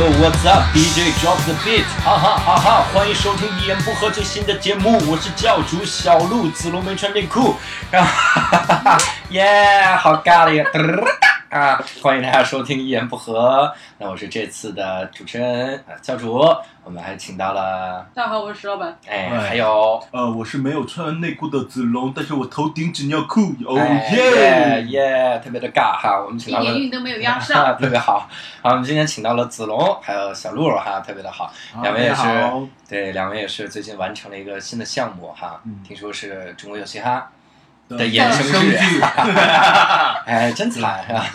[0.00, 2.84] Yo what's up DJ drop the beat，哈哈哈哈！
[2.90, 7.54] 欢迎收听一言不合最新的节目，我是教主小鹿，子龙没穿内裤，
[7.92, 8.98] 哈哈哈哈，
[9.28, 9.44] 耶，
[10.00, 10.64] 好尬的呀！
[11.50, 13.74] 啊，欢迎大家收听一言不合。
[13.98, 16.40] 那我是这次的主持人啊，教主。
[16.84, 18.96] 我们还请到了，大家好，我是石老板。
[19.08, 23.76] 哎，还有，呃，我是没有穿内裤的子龙，但是我头顶纸尿裤，哦
[24.12, 26.22] 耶耶，特别的尬哈。
[26.24, 28.28] 我们请到了，一点运都没有压上， 特别好。
[28.62, 31.52] 好，我们今天请到了子龙，还有小鹿哈，特别的好。
[31.82, 32.22] 两位也是，
[32.88, 37.28] 对，两位也是最近完成了一个新的项目哈，听说是中国有嘻哈。
[37.96, 39.00] 的衍生剧
[40.26, 41.26] 哎，真惨是吧？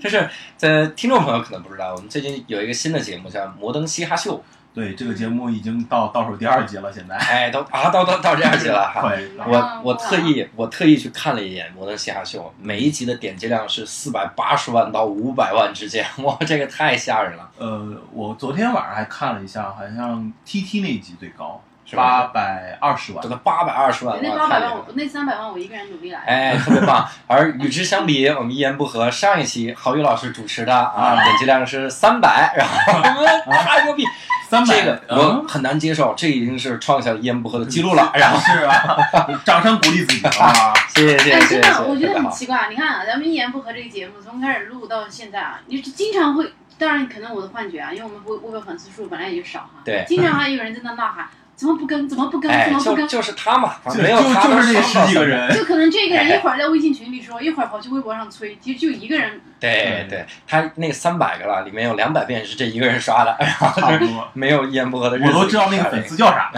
[0.00, 4.38] 就是在听众朋友可能不知道，我们最近有一个新的节目叫《摩登嘻哈秀》。
[4.74, 7.14] 对，这个节目已经到倒数第二集了，现在。
[7.16, 9.12] 哎，都啊，到到到这二集了哈。
[9.46, 17.50] 我我特意我特意去看了一眼《摩登嘻哈秀》，每一集的点击量是四百八十万到五百万之间，哇，这个太吓人了。
[17.58, 21.62] 呃，我昨天晚上还看了一下，好像 T T 那一集最高。
[21.96, 26.20] 八百二十万，这个八百二十万，那八百万我，那三百万我一个人努力来。
[26.20, 27.08] 哎，特别棒。
[27.26, 34.04] 而与之相比，我们一言不合上一期郝宇老师主持的啊，点击量是三百，然后我们太牛逼，
[34.48, 38.10] 三百，这个我很难接受，这已经是创下一言不合的记录了。
[38.14, 38.96] 然后是啊，
[39.44, 40.72] 掌声鼓励自己啊！
[40.94, 41.60] 谢谢谢谢谢谢。
[41.60, 42.68] 真的，我觉得很奇怪。
[42.70, 51.28] 你看，咱们一言不合这个节目从开始录到现在啊，你经常会，当然可能我的幻觉啊，因为我们微微博粉丝数本来也就少哈，对，经常还有人在那呐喊。
[51.54, 52.08] 怎么不跟？
[52.08, 52.50] 怎么不跟？
[52.64, 53.06] 怎么不跟？
[53.06, 59.40] 就是他嘛，没有他就是那十几个人，就可能这个人一会儿在微信群里说，一会儿跑去微博上催，其实就一个人。
[59.60, 65.16] 对对，他那个三百个了，里面有两百遍是这一个人刷的，差不多没有一言不合的。
[65.24, 66.50] 我都知道那个粉丝叫啥，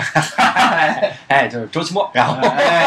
[1.28, 2.41] 哎， 就是周奇墨，然后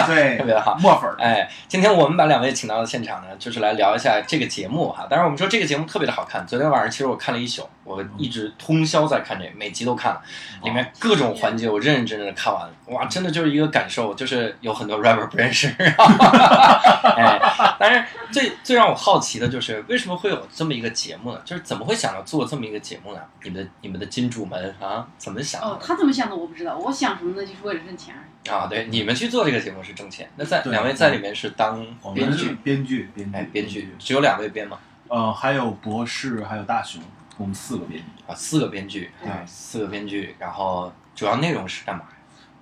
[0.07, 1.07] 对， 特别的好，墨粉。
[1.19, 5.05] 哎，今天我们把两位请到了现场呢，就是来聊一下这个节目哈。
[5.07, 10.21] 当然，我们说这个节目特别的好看，昨天晚上其实我看了一宿，我一直通宵在看这个，每集都看了，
[10.63, 20.07] 里面各种环节我认认真真的看完了，哇，真的就是一个感受，就是有很多 rapper 不认识， 哎，但是最最让我好奇的就是为什么。
[20.07, 21.41] 为什么会有这么一个节目呢？
[21.43, 23.19] 就是怎么会想到做这么一个节目呢？
[23.43, 25.67] 你们的你们的金主们啊，怎么想的？
[25.67, 26.77] 哦，他怎么想的我不知道。
[26.77, 27.45] 我想什么呢？
[27.45, 28.15] 就是为了挣钱
[28.49, 30.29] 啊，对，你们去做这个节目是挣钱。
[30.37, 34.79] 那在两位在里面是当编剧，编剧，编剧，哎，编剧只有两位编吗？
[35.09, 37.01] 呃，还有博士，还有大雄，
[37.35, 40.37] 我们四个编剧啊，四个编剧，对，四个编剧。
[40.39, 42.11] 然后主要内容是干嘛呀？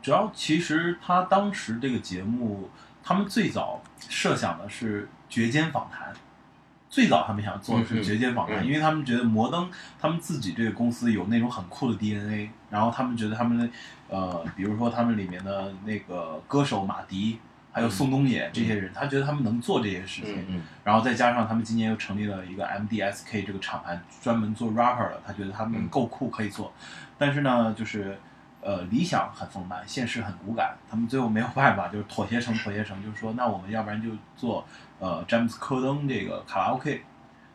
[0.01, 2.69] 主要其实他当时这个节目，
[3.03, 6.13] 他们最早设想的是绝间访谈。
[6.89, 13.69] 最早他们想做的是绝间访谈，因为他们觉得摩登他们自己这个公司有那种很酷的 DNA，然后他们觉得他们的
[14.07, 17.39] 呃，比如说他们里面的那个歌手马迪，
[17.73, 26.71] 还有宋冬野这些人，他觉得他们能做这些事情，然后再加上他们今年又成立了一个 MDSK 这个厂牌，专门做 rapper 的，他觉得他们够酷可以做，
[27.17, 28.17] 但是呢，就是
[28.65, 34.65] 呃理想很丰满，现实很骨感，他们最后没有办法，就是妥协成妥协成，就是说那我们要不然就做。
[34.97, 37.03] 呃，詹姆斯科登这个卡拉 OK，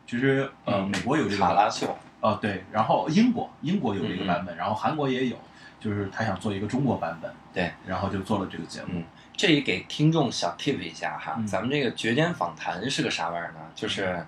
[0.05, 5.35] 其实呃，美国有这个卡拉秀，呃对，然后英国英国有这个版本，然后韩国也有，
[5.79, 9.03] 就是他想做一个中国版本，对，然后就做了这个节目。
[9.35, 13.59] 这里给听众小 tip 一下哈，咱们这个绝间访谈是个啥玩意儿呢？
[13.73, 14.23] 就是。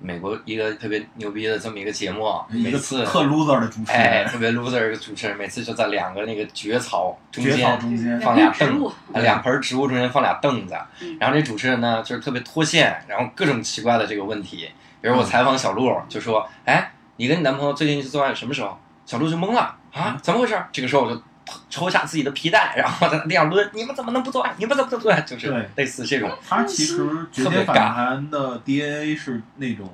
[0.00, 7.80] 美国一个特别牛逼的这么一个节目，每次特 loser 的主持人，哎，特别 loser 一个主持人，每次就在两个那个蕨草中间
[8.20, 10.76] 放俩凳，两盆植物中间放俩凳子，
[11.18, 14.70] 然后这主持人呢就是特别脱线，然后各种奇怪的这个问题，
[15.00, 18.78] 比如我采访小鹿就说，哎，你跟你男朋友最近一次做爱什么时候？
[19.04, 20.56] 小鹿就懵了啊，怎么回事？
[20.70, 21.22] 这个时候我就。
[21.70, 23.70] 抽下自己的皮带，然后在那地上抡。
[23.72, 24.46] 你们怎么能不做？
[24.56, 25.12] 你们怎么能做？
[25.20, 26.30] 就是类似这种。
[26.46, 29.90] 他其实绝对反弹的 DNA 是那种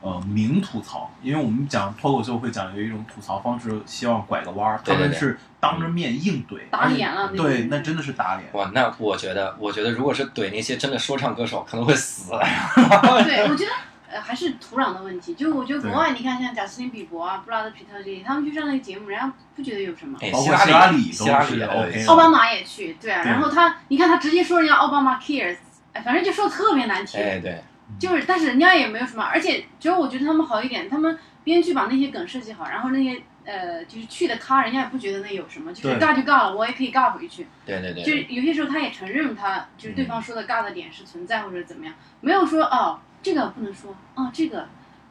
[0.00, 4.80] 呃明吐槽，因为我们讲脱口秀会讲有一种吐槽方式，希望拐个弯儿。
[4.84, 7.28] 他们是当着面硬怼，打脸了。
[7.36, 8.48] 对，那真的是打脸。
[8.52, 12.30] 哇，那我觉得，我觉得如果是怼那些真的说唱歌手，可能会死。
[12.30, 13.70] 对，我觉得。
[14.10, 15.34] 呃，还是土壤的问题。
[15.34, 20.18] 就我觉得国外，你看像贾斯汀比伯啊、布拉德皮特这些，他们去上那个节目，人家不觉得有什么。
[20.32, 22.06] 包括希拉里希拉里 OK。
[22.06, 23.22] 奥巴马也去，对啊。
[23.24, 25.58] 然后他，你看他直接说人家奥巴马 cares，
[25.92, 27.20] 哎，反正就说特别难听。
[27.20, 27.62] 哎，对。
[27.98, 37.48] 就是，但是人家也没有什么，而且只要我觉得他们好一点，他们编剧把那些梗设计好，然后那些呃，就是去的咖，人家也不觉得那有什么，就是尬就尬了，我也可以尬回去。
[37.66, 38.04] 对对对。
[38.04, 44.68] 就有些时候他也承认他就是对方说的尬的点是存在或者怎么样，没有说哦这个不能说啊这个。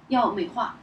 [0.10, 0.76] 要美化，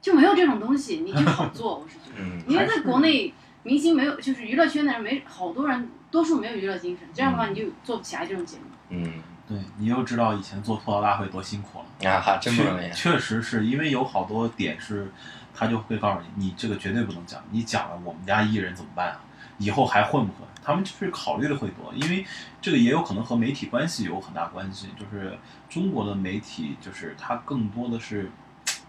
[0.00, 1.80] 就没有这种东西，你就好做。
[1.80, 3.34] 我是觉得，因为在国内，
[3.64, 8.62] 明星没有，就是娱乐圈的人没好多人，多数没有娱乐精神，这样的话你就做不起来这种节目。
[8.90, 9.12] 嗯，
[9.48, 12.88] 对你又知道以前做吐槽大会多辛苦了啊哈，真不容易。
[12.92, 15.10] 确实是因为有好多点是，
[15.52, 19.20] 他就会告诉你，你这个绝对不能讲，你讲了我们家艺人怎么办啊？
[19.60, 20.48] 以后还混不混？
[20.62, 22.24] 他们就是考虑的会多，因为
[22.60, 24.88] 这个也有可能和媒体关系有很大关系。
[24.98, 25.38] 就是
[25.70, 28.30] 中国的媒体，就是它更多的是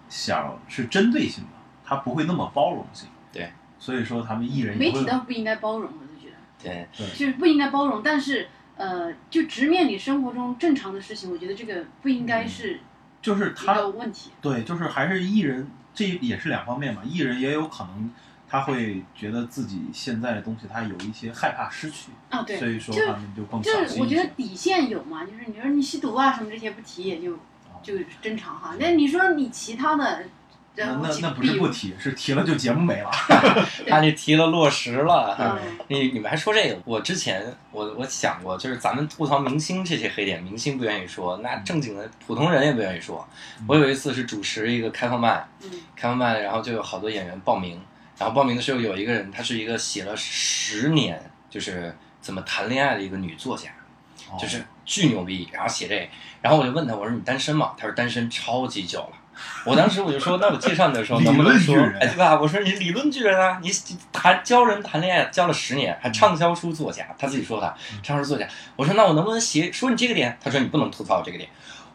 [0.10, 1.50] 想是针对性的，
[1.84, 3.08] 它不会那么包容性。
[3.32, 12.82] 对，所以说他们艺人媒体倒不应该包容，我就觉得对，就是不应该包容，但是呃，就直面你生活中正常的事情，我觉得这个不应该是
[13.22, 14.32] 就是他的问题。
[14.42, 17.02] 对，就是还是艺人，这也是两方面嘛。
[17.06, 18.12] 艺人也有可能。
[18.52, 27.38] 他会觉得自己现在的东西，他有一些害怕失去啊，对，所以说他们就更就是我觉得底线有嘛，就是你说你吸毒啊什么这些不提也就
[27.82, 28.76] 就正常哈。
[28.78, 30.24] 那你说你其他的，
[30.76, 33.10] 那那那不是不提，是提了就节目没了。
[33.88, 35.58] 那就提了落实了。
[35.88, 36.78] 你你们还说这个？
[36.84, 43.26] 我之前我我想过，就是咱们吐槽明星这些黑点，明星不愿意说，那正经的普通人也不愿意说。
[43.66, 45.48] 我有一次是主持一个开放麦，
[45.96, 47.80] 开放麦，然后就有好多演员报名。
[48.22, 51.20] 然后报名的时候有一个人，她是一个写了十年
[51.50, 53.72] 就是怎么谈恋爱的一个女作家，
[54.40, 55.50] 就是巨牛逼。
[55.52, 56.08] 然后写这，
[56.40, 57.72] 然后我就问她，我说你单身吗？
[57.76, 59.18] 她说单身超级久了。
[59.66, 62.40] 我当时我就说，那我介绍你的时候 能不能说，哎对吧？
[62.40, 63.72] 我说你理论巨人啊，你
[64.14, 68.48] 谈教人谈恋爱教了十年，还畅销书作家，他自己说的畅销书作家。
[68.76, 70.38] 我说那我能不能写说你这个点？
[70.40, 71.50] 他说你不能吐槽我这个点。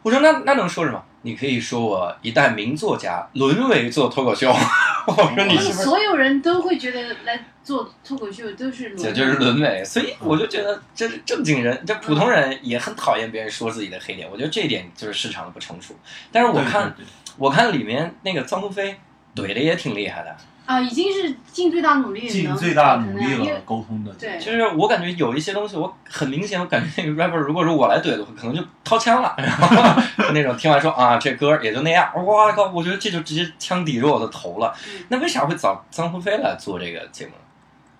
[0.07, 1.03] 我说那那能说什么？
[1.23, 4.49] 你可以说我一代名作家沦为做脱口秀。
[5.05, 9.83] 我说你是不是所有人都会觉得来做脱口秀都是这就是沦为？
[9.83, 14.25] 所以我就觉得这是正经人，这普通人也很讨厌别人说自己的黑点。
[14.31, 15.93] 我觉得这一点就是市场的不成熟。
[16.31, 16.95] 但是我看
[17.35, 18.97] 我看里面那个臧鸿飞
[19.35, 20.37] 怼的也挺厉害的。
[20.67, 24.13] 啊，已经是尽最大努力，尽最大努力了沟通的。
[24.15, 30.01] 对，其实我感觉有一些东西，我很明显，我感觉那个 rapper 如果是我来怼的话，可能就掏枪了，然后
[30.35, 32.11] 那种听完说啊，这歌也就那样。
[32.13, 34.75] 我靠，我觉得这就直接枪抵着我的头了。
[35.07, 37.31] 那为啥会找臧鸿飞来做这个节目？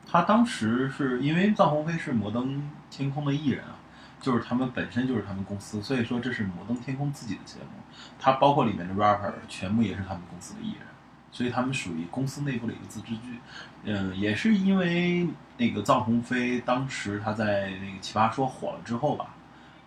[0.05, 3.79] 他当时是因为臧鸿飞是摩登天空的艺人啊，
[4.21, 7.69] 就是他们本身就是他们公司，所以说这是摩登天空自己的节目。
[8.19, 10.86] 他包括里面的 rapper 全部也是他们公司的艺人。
[11.37, 13.39] 所以他们属于公司内部的一个自制剧，
[13.83, 19.35] 嗯，也是因为那个臧鸿飞当时他在那个奇葩说火了之后吧，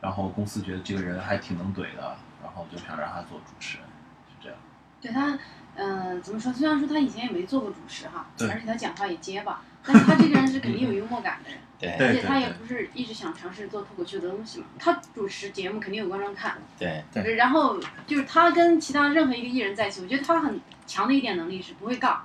[0.00, 3.86] 然后公司觉得这个人还挺能怼的，然后就想让他做主持人，
[4.28, 4.58] 是这样。
[5.00, 5.36] 对他，
[5.76, 6.52] 嗯，怎么说？
[6.52, 11.58] 虽然说他以前也没做过主持哈，而且他讲话也结巴，但是他这个人是肯定有幽默感的人。
[11.78, 14.66] 对，而且他也不是一直想尝试做脱口秀的东西嘛。
[14.78, 16.58] 他主持节目肯定有观众看。
[16.78, 17.36] 对对。
[17.36, 22.18] 然后就是他跟其他任何一个艺人在一起，我觉得他很强的一点能力是不会尬，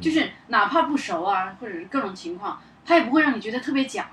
[0.00, 4.08] 就是哪怕不熟啊，或者是各种情况，他也不会让你觉得特别假。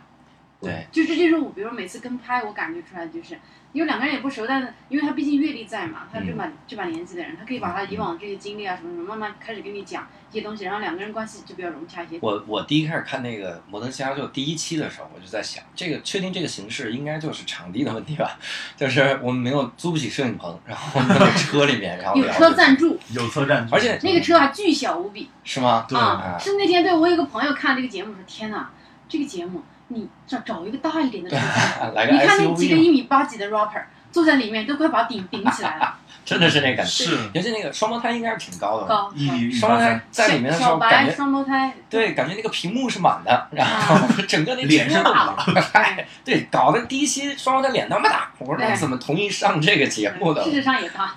[0.64, 0.88] 对。
[0.92, 3.38] 就是这就是我，比如每次跟拍，我感觉出来就是。
[3.74, 12.20] 因为两个人也不熟，但是因为他毕竟阅历在嘛，他这把这把年纪的人，他可以把他以往这些经历啊什么什么，慢慢开始跟你讲一些东西，然后两个人关系就比较融洽一些。
[12.22, 18.38] 我我第一开始看那个《摩登嘻哈秀》第一期的时候，我就在想，这个确定这个形式应该就是场地的问题吧？
[18.78, 25.88] 就是我们没有租不起摄影棚，然后在 车里面，然后有车赞助，有车赞助，而且那个车啊巨小无比，是吗？
[25.90, 28.70] 对啊，是那天对我有个朋友看这个节目说，天哪，
[29.10, 31.38] 这个节目你找找一个大一点的车，
[32.12, 33.84] 你看那几个一米八几的 rapper。
[34.14, 36.92] 坐在里面都快把顶顶起来了， 真的是那感觉。
[36.92, 38.86] 是，尤其那个双胞胎应该是挺高的。
[38.86, 39.12] 高。
[39.52, 41.12] 双胞胎在里面的时候感觉。
[41.12, 41.74] 双胞胎。
[41.90, 43.98] 对，感觉那个屏幕是满的，然后
[44.28, 45.44] 整个那脸是大了。
[45.74, 50.44] 哎， 对，搞得第一期双胞胎脸那么大，我说那怎么同意上这个节目的？
[50.44, 51.16] 事实上也大。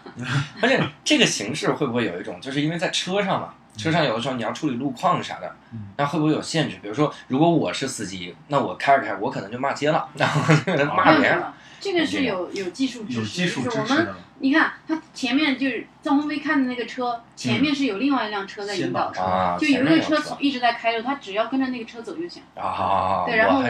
[0.63, 5.55] 而且这个形式会不会有一种，就是因为在车上嘛，车上有的时候你要处理路况啥的，
[5.97, 6.79] 那会不会有限制？
[6.83, 11.55] 比如说，如果我是司机，那我开着开着，我可能就骂街了， 然后骂别人了。
[11.79, 22.43] 这个是有有技术支持，就是我们你看他前面就是张鸿飞看的那个车，前面是有另外一辆车在引导车，就有一个车从一直在开着，他只要跟着那个车走就行。
[22.57, 23.63] 啊，对，然后我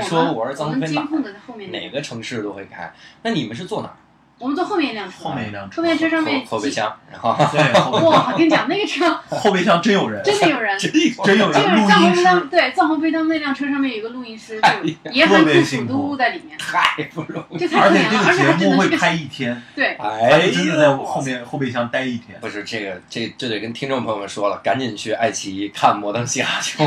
[0.45, 2.91] 们我们监控的在后面，哪个城市都会开。
[3.23, 3.93] 那你们是坐哪？
[4.39, 7.31] 我们坐后面一辆车，后面一辆车，后面车上面后备箱，然后。
[8.07, 9.19] 哇，我跟你讲那个车。
[9.31, 11.61] 后备箱真有人，真的有人，真有人。
[11.87, 17.65] 臧鸿飞他们对藏红飞他们那辆车上面有一个录音师，就也很苦楚都在里面，太不容易。
[17.65, 18.05] 而且
[18.37, 22.39] 这个节目会拍一天，对，哎，真的在后面后备箱待一天。
[22.39, 26.85] 不是这个，这这得跟听众朋友们说了，赶紧去爱奇艺看《摩登嘻哈秀》，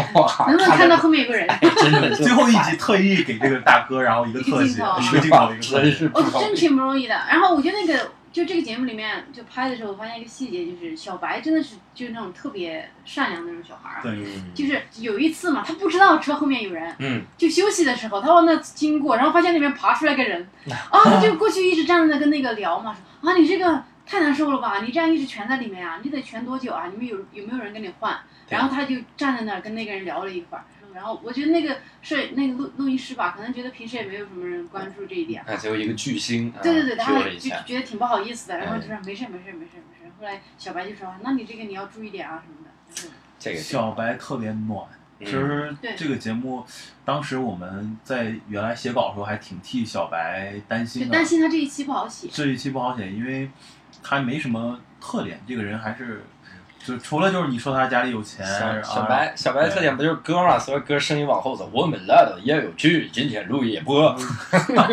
[0.47, 1.47] 能不能看到后面有个人？
[1.81, 7.15] 真的， 最后一集特意给这个大哥，然后一个特写，一个镜头，一个特写，哦，真挺不容易的。
[7.29, 8.11] 然后我觉得那个。
[8.31, 14.03] 就这个节目里面就拍的时候，我发现一个细节，就是小白真的是就是那种特别善良的那种小孩儿。
[14.03, 20.47] 对，就是有一次嘛，他不知道车后面有人，嗯，就休息的时候，他往那经过，然后发现那边爬出来个人，
[20.91, 26.85] 啊，他就过去一直站在那跟那个聊嘛，说啊，你这个太难受了吧，你这样一直蜷在里面啊，你得蜷多久啊？
[26.91, 28.15] 你们有有没有人跟你换？
[28.47, 30.63] 然后他就站在那儿跟那个人聊了一会儿。
[30.93, 35.43] 然后我觉得那个摄那个录录音师吧，可能觉得平时也没有什么人关注这一点。
[35.45, 37.29] 哎，结果一个巨星，对对对，他就
[37.65, 40.11] 觉得挺不好意思的，然后就说没事没事没事没事。
[40.19, 44.85] 后来小白就说：“那你这个你要注意点啊什么的。”就是这个小白特别暖。
[45.19, 46.65] 其实这个节目，
[47.05, 52.27] 当时我们在原来写稿的时候还挺替小白担心的，担心他这一期不好写。
[52.31, 53.49] 这一期不好写，因为
[54.01, 56.23] 他没什么特点，这个人还是。
[56.85, 58.45] 就除了就是你说他家里有钱，
[58.83, 60.57] 小白小白的特点不就是歌嘛？
[60.57, 64.15] 所有歌声音往后走，我们来了也有趣，今天录夜播，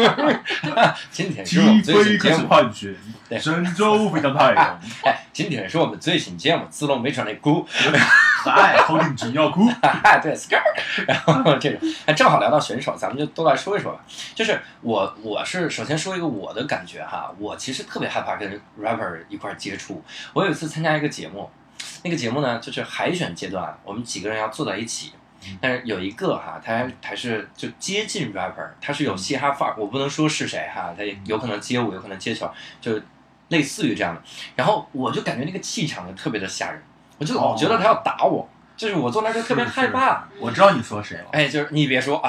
[1.11, 2.49] 今天是我们最新节目，
[3.28, 4.81] 对，神州非常太阳。
[5.05, 7.64] 哎，今天是我们最新节目，子龙没穿内裤，
[8.45, 10.61] 嗨，头顶纸尿裤，嗨，对，skirt，
[11.07, 14.00] 然后这种，哎，正好聊到选手，咱们就都来说一说吧。
[14.35, 20.02] 就是我，我是首先说一个我的感觉哈，我其实特别害怕跟 rapper 一块接触。
[20.33, 21.49] 我有一次参加一个节目。
[22.06, 25.12] 那个节目呢，就是海选阶段，我们几个人要坐在一起，
[25.60, 32.48] 但是有一个哈，他还是就接近 rapper，他是有嘻哈范儿，我不能说是谁哈，他有可能街舞，有可能街球，
[32.80, 32.92] 就
[33.48, 34.22] 类似于这样的。
[34.54, 36.80] 然后我就感觉那个气场就特别的吓人，
[37.18, 40.28] 我就老觉得他要打我，就是我坐那就特别害怕。
[40.38, 42.22] 我知道你说谁了，哎，就是你别说，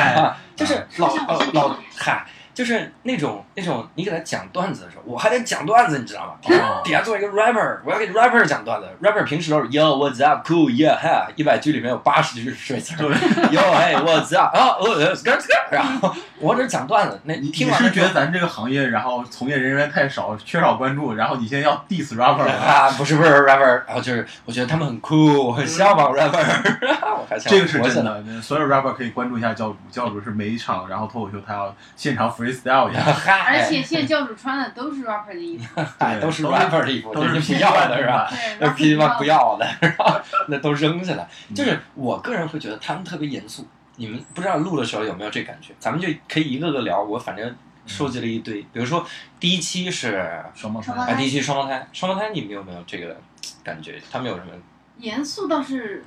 [0.54, 1.16] 就是老
[1.54, 2.26] 老嗨。
[2.54, 6.80] 就是那种那种，你给他讲段子的时候，我还得讲段子，你知道吗？
[6.84, 8.86] 底下做一个 rapper，我要给 rapper 讲段子。
[9.02, 12.94] rapper 平时都是 Yo what's up cool yeah ha，一百句里面有八十句是水词。
[12.94, 22.90] Yo hey what's up 啊哦 skirt skirt，然后我这讲段子，那你听完是觉得咱这个行业，然后从业人员太少，缺少关注，然后你现在要 diss rapper 啊？
[22.98, 26.42] 不是不是 rapper，然后就是我觉得他们很酷，我很向往 rapper。
[27.46, 32.32] 这个是真的，所有 rapper 可以关注一下教主，教主是每一场然后脱口秀他要现场。
[32.32, 33.04] freestyle 一下，
[33.46, 38.32] 而且现在教主穿的都是 rapper 的衣服， 对都是 rapper 的衣服，都是不要的是吧？
[38.58, 40.18] 那批发不要的，然后？
[40.48, 41.28] 那都扔下来。
[41.54, 43.68] 就是我个人会觉得他们特别严肃。
[43.96, 45.72] 你们不知道录的时候有没有这感觉？
[45.78, 47.02] 咱们就可以一个个聊。
[47.02, 47.54] 我反正
[47.86, 49.06] 收集了一堆，比如说
[49.38, 53.20] 第一期是双胞胎，啊第一期双胞胎，双胞胎，你们有没有这个
[53.62, 54.00] 感觉？
[54.10, 54.52] 他们有什么
[54.98, 56.04] 严肃倒是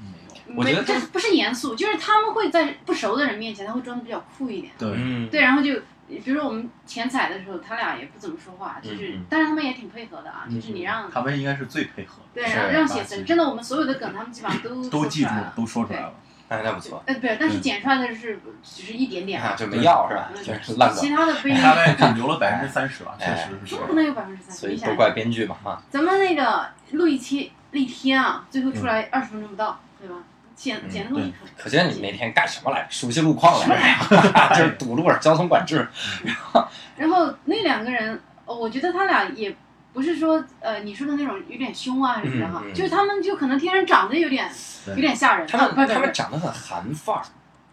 [0.48, 4.74] 没有，我觉得这不是严肃，就是他们会在不熟的人面前，他会装的比较酷一点。
[4.77, 5.82] 对，对，然后就。
[6.08, 10.46] 比如说我们前彩的时候，他俩也不怎么说话，就是，但是他们也挺配合的啊。
[10.48, 12.22] 就是你让他们应该是最配合。
[12.32, 16.13] 对，让让写词，真的，我们所有的梗，他们基本上都都记住了，都说出来了。
[16.48, 17.02] 哎，那不错。
[17.08, 20.30] 哎，对，但是剪出来的是只是一点点，就没要是吧？
[20.44, 23.75] 就是烂其他的不一大概只留了百分之三十吧， 确实是。
[23.75, 24.60] 怎么可能有百分之三十？
[24.60, 25.82] 所以都怪编剧吧，哈。
[25.90, 30.16] 咱们那个录一期一天啊，最后出来二十分钟不到，对吧？
[30.56, 32.88] 剪剪录一可见你那天干什么来着？
[32.90, 34.16] 熟悉路况来着，
[34.56, 35.86] 就是堵路，交通管制。
[36.24, 39.54] 然后，然后那两个人，我觉得他俩也
[39.96, 44.48] 不是说呃你说的那种有点凶啊什么的哈，就是他们就可能天生长得有点
[44.90, 45.48] 有点吓人。
[45.48, 47.24] 他们他们长得很韩范儿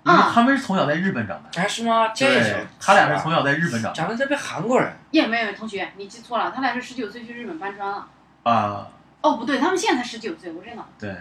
[0.05, 1.61] 啊，他们是从小在日本长的。
[1.61, 2.09] 哎，是吗？
[2.09, 4.93] 对，他俩是从小在日本长，长得特别韩国人。
[5.11, 8.07] 也没有同学，你记错了，他俩是十九岁去日本搬砖了。
[8.45, 8.89] 啊。
[9.21, 10.85] 哦，不对，他们现在才十九岁，我真的。
[10.99, 11.15] 对。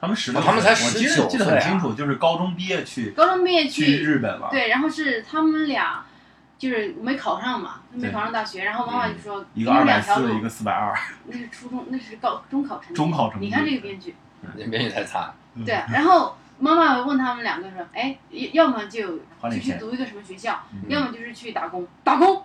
[0.00, 4.48] 他们十六，他们才十九岁，记得很清楚，就是高中毕业去，高中毕业去日本了。
[4.50, 6.04] 对，然后是他们俩，
[6.56, 10.94] 就是没考上嘛，没考上大学，然后妈妈就说，一个二百四，一个四百二。
[11.26, 12.94] 那是初中，那是高中考成绩。
[12.94, 13.46] 中考成绩。
[13.46, 14.14] 你看这个编剧，
[14.56, 15.34] 这编剧太差。
[15.66, 18.16] 对，然后妈妈问他们两个说，哎，
[18.52, 22.42] 要么就就去读一个什么学校，要么就是去打工，打工。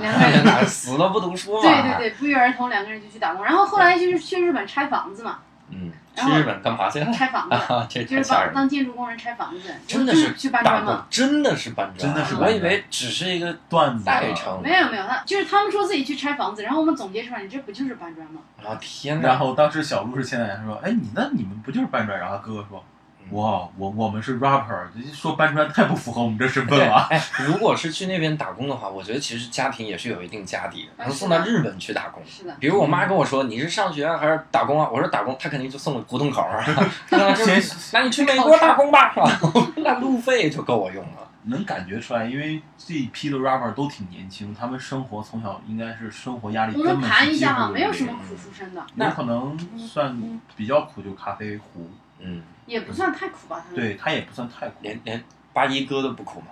[0.00, 1.62] 两个人 死了不读书嘛。
[1.62, 5.38] 对对对，不约而同，两个人就去打工，然后后来就是去日本拆房子嘛。
[5.74, 5.92] 嗯。
[6.16, 7.00] 去日本干嘛去？
[7.12, 11.04] 拆房子，就是帮当建筑工人拆房子，真的是去搬砖吗？
[11.10, 12.36] 真的是搬砖，真的是。
[12.36, 14.62] 我以为只是一个段子代称。
[14.62, 18.40] 没有没有，他就是他们说自己去拆房子，然后我们总结出来，你这不就是搬砖吗？
[18.64, 19.30] 啊天哪！
[19.30, 22.16] 然后当时小鹿是现在说，哎，你那你们不就是搬砖？
[22.16, 22.84] 然后哥哥说。
[23.34, 27.08] 哇，我我们是 rapper，说搬砖太不符合我们这身份了。
[27.10, 32.22] 哎，如果是去那边打工的话，我觉得其实家庭也是有一定家底的，能送到日本去打工。
[32.24, 32.54] 是的。
[32.60, 34.88] 比如我妈跟我说，你是上学还是打工啊？
[34.92, 36.64] 我说打工，她肯定就送了胡同口儿。
[37.92, 39.12] 那你去美国打工吧，
[39.78, 41.28] 那路费就够我用了。
[41.46, 46.78] 能感觉出来，因为这一批的 rapper 都挺年轻，他们生活从小应该是生活压力。
[46.78, 48.80] 我们盘一下嘛，没有什么苦出身的。
[48.94, 51.90] 有可能算比较苦，就咖啡壶。
[52.20, 52.40] 嗯。
[52.66, 56.46] 也不算太苦吧，对他也不算太苦，连连八一哥都不苦嘛。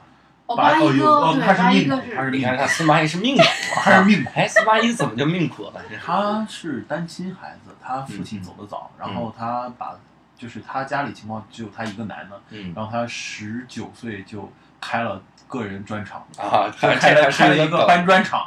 [0.46, 3.42] 哦，八一哥，哦，对，他是命苦，八一哥是，他是命苦你看他司马懿是命苦，
[3.82, 4.30] 他是命苦。
[4.34, 5.72] 哎，司马懿怎么就命苦了？
[6.04, 9.96] 他是单亲孩子，他父嗯亲走得早，然后他把
[10.36, 18.46] 就是他家里情况只有他一个男的，嗯然后他十九岁就开了个人专场，啊，就还开了开了一个搬砖厂，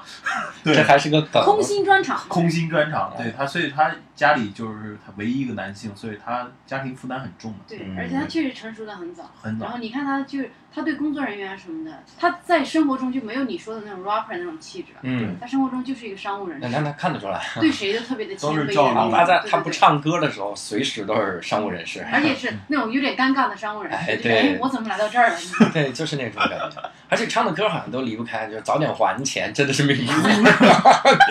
[0.63, 9.29] 对，这还是个，空心专场，空心砖厂，嗯对他，所以他家里就是他唯一一个男性，所以他家庭负担很重的，对嗯，而且他确实成熟的很早。
[9.41, 9.79] 很早然后。
[9.79, 19.12] 你看他就是他对工作人员啊什么的，他在生活中就没有你说的那种 rapper 那种气质，嗯，他生活中就是一个商务人士，那那那看得出来，对谁都特别的谦都是卑照顾的那种。
[19.12, 25.38] 他在他不唱歌的时候，随时都是商务人士，而且是那种有点尴尬的商务人士，哎，我怎么来到这儿了？
[25.74, 26.91] 对，就是那种感觉。
[27.10, 30.12] 而且唱的歌好像都离不开，就是早点还钱，真的是命苦。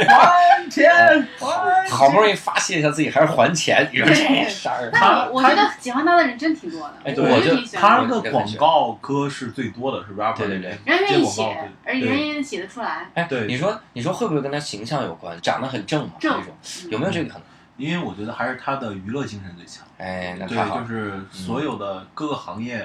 [0.09, 0.91] 还钱，
[1.39, 4.91] 还好不容易发泄一下自己，还是还钱，你说这事儿。
[4.93, 8.21] 那我我觉得喜欢他的人真挺多的，哎我我就就挺喜欢他的。
[8.21, 13.11] 的广告歌是最多的，是 rapper 对对对人愿意接广告写，而人也写得出来。
[13.15, 15.39] 哎，对你说你说会不会跟他形象有关？
[15.41, 16.55] 长得很正嘛，正那种
[16.91, 17.43] 有没有这个可能？
[17.77, 19.85] 因为我觉得还是他的娱乐精神最强。
[19.99, 20.83] 哎，那对，太好了。
[20.83, 22.79] 就是所有的各个行业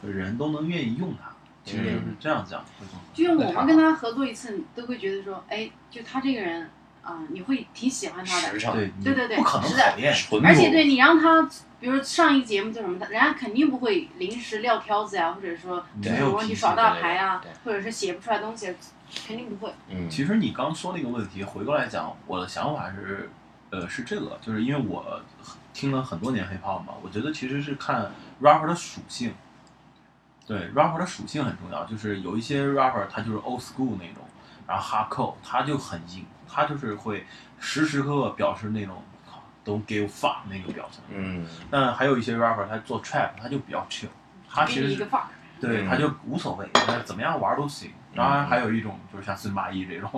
[0.00, 1.28] 的人都能愿意用它，
[1.68, 3.00] 其实就是这样讲会更好。
[3.12, 6.70] 就像我们跟他合作一次，你都会觉得说，哎，就他这个人
[7.02, 8.58] 啊、你会挺喜欢他的实。
[8.58, 10.12] 诚，对，对对对不可能是的讨厌。
[10.14, 11.42] 纯而且对你让他，
[11.80, 18.74] 比如上一个节目叫什么，他人家肯定不会临时撂挑子呀，或者说没有有问题耍大牌啊或者是写不出来东西，
[19.26, 19.72] 肯定不会。
[19.88, 23.30] 嗯，其实你刚说那个问题，回过来讲，我的想法是，
[23.70, 25.22] 呃，是这个，就是因为我
[25.72, 28.10] 听了很多年 hip hop 嘛，我觉得其实是看
[28.42, 29.32] rapper 的属性。
[30.48, 34.24] 对 rapper 的属性很重要，就是有一些 rapper 他就是 old school 那种，
[34.66, 37.26] 然后 hardcore 他就很硬，他就是会
[37.60, 39.04] 时时刻刻表示那种
[39.64, 41.02] don't give fuck 那个表情。
[41.10, 44.08] 嗯，但还有一些 rapper 他做 trap 他就比较 chill，
[44.50, 45.24] 他其实是一个 fuck，
[45.60, 47.92] 对，嗯他就无所谓，他怎么样玩都行。
[48.16, 50.10] 当然还有一种就是像孙八一这种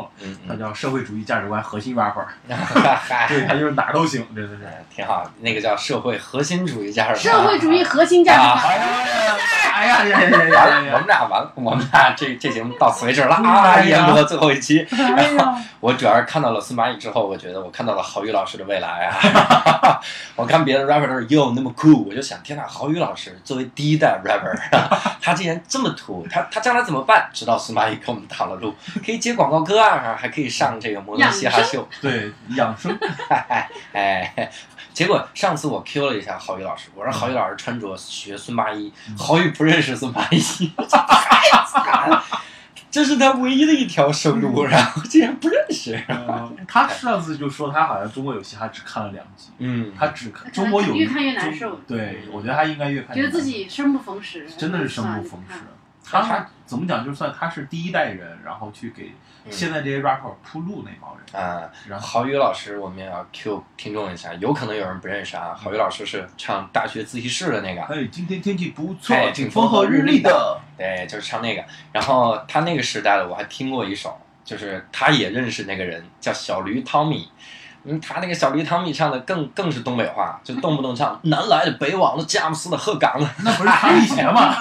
[0.46, 4.66] 他嗯，叫社会主义价值观核心 rapper， 嗨，对他就是哪儿都行，对对对。
[4.66, 7.48] 哎挺好，那个叫社会核心主义价值观社。
[7.48, 8.80] 会主义核心价值啊观。
[9.80, 10.98] 哎呀哎呀呀呀呀完了，我！
[10.98, 13.80] 们俩完了，我们俩这这节目到此为止了啊！
[13.80, 19.98] 一言不合最后一期，然后， 我主要是看到了司马懿之后，我觉得我看到了郝宇老师的未来啊！
[20.36, 24.54] 我看别的 rapper 都是哟那么酷，我就想，天哪，郝宇老师作为第一代 rapper，
[25.22, 27.30] 他竟然这么土，他他将来怎么办？
[27.32, 32.94] 直到司马懿给我们挡了路，可以接广告歌啊，还可以上这个摩登嘻哈秀，对养生，
[33.94, 34.50] 哎，
[34.92, 40.40] 结果上次我 Q 了一下郝宇老师，我说郝宇老师穿着学孙八一，郝宇不认识孙八一，
[40.76, 42.24] 太惨了，
[42.90, 46.00] 这是他唯一的一条生路，然后竟然不认识。
[46.08, 51.76] 嗯他上次就说他好像中国有嘻哈只看了两集，嗯，他只看中国有越看越难受。
[51.86, 53.38] 对，我觉得他应该越看越难受。
[53.38, 55.58] 得自己生不逢时，真的是生不逢时。
[56.10, 57.04] 他他怎么讲？
[57.04, 59.12] 就算他是第一代人，然后去给
[59.44, 65.54] 嗯现在这些 rapper 铺路那帮人，啊，然后郝宇老师，我们也要 Q 听众一下，有可能有人不认识啊。
[65.54, 70.60] 郝宇老师是唱大学自习室的那个，哎，今天天气不错哎，请风和日丽的。
[70.76, 71.64] 对，就是唱那个。
[71.92, 77.28] 然后他那个时代的我还听过一首，就是他也认识那个人，叫小驴汤米。
[77.84, 84.54] 嗯，他那个小驴汤米唱的更更是东北话，就动不动唱南来的北往的佳木斯的鹤岗的，那不是擦皮鞋吗？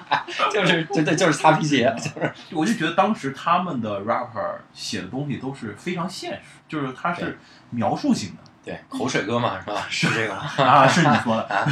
[0.52, 7.38] 就是对对，就是擦皮鞋，就是我就觉得当时他们的 rapper 写的东西都是非常现实，就是他是
[7.70, 9.86] 描述性的对口水歌嘛，是吧？
[9.88, 10.42] 是这个吗？
[10.58, 11.66] 啊，是你说的，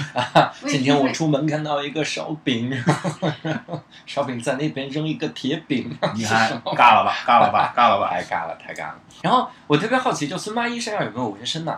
[0.63, 2.73] 我也今天我出门看到一个烧饼，
[4.07, 8.11] 烧饼在那边扔一个铁饼，你还尬了吧，尬了吧， 尬了吧。
[8.11, 8.95] 太尬了，太尬了。
[9.23, 11.77] 然后我特别好奇，就孙八一身上有没有纹身呢？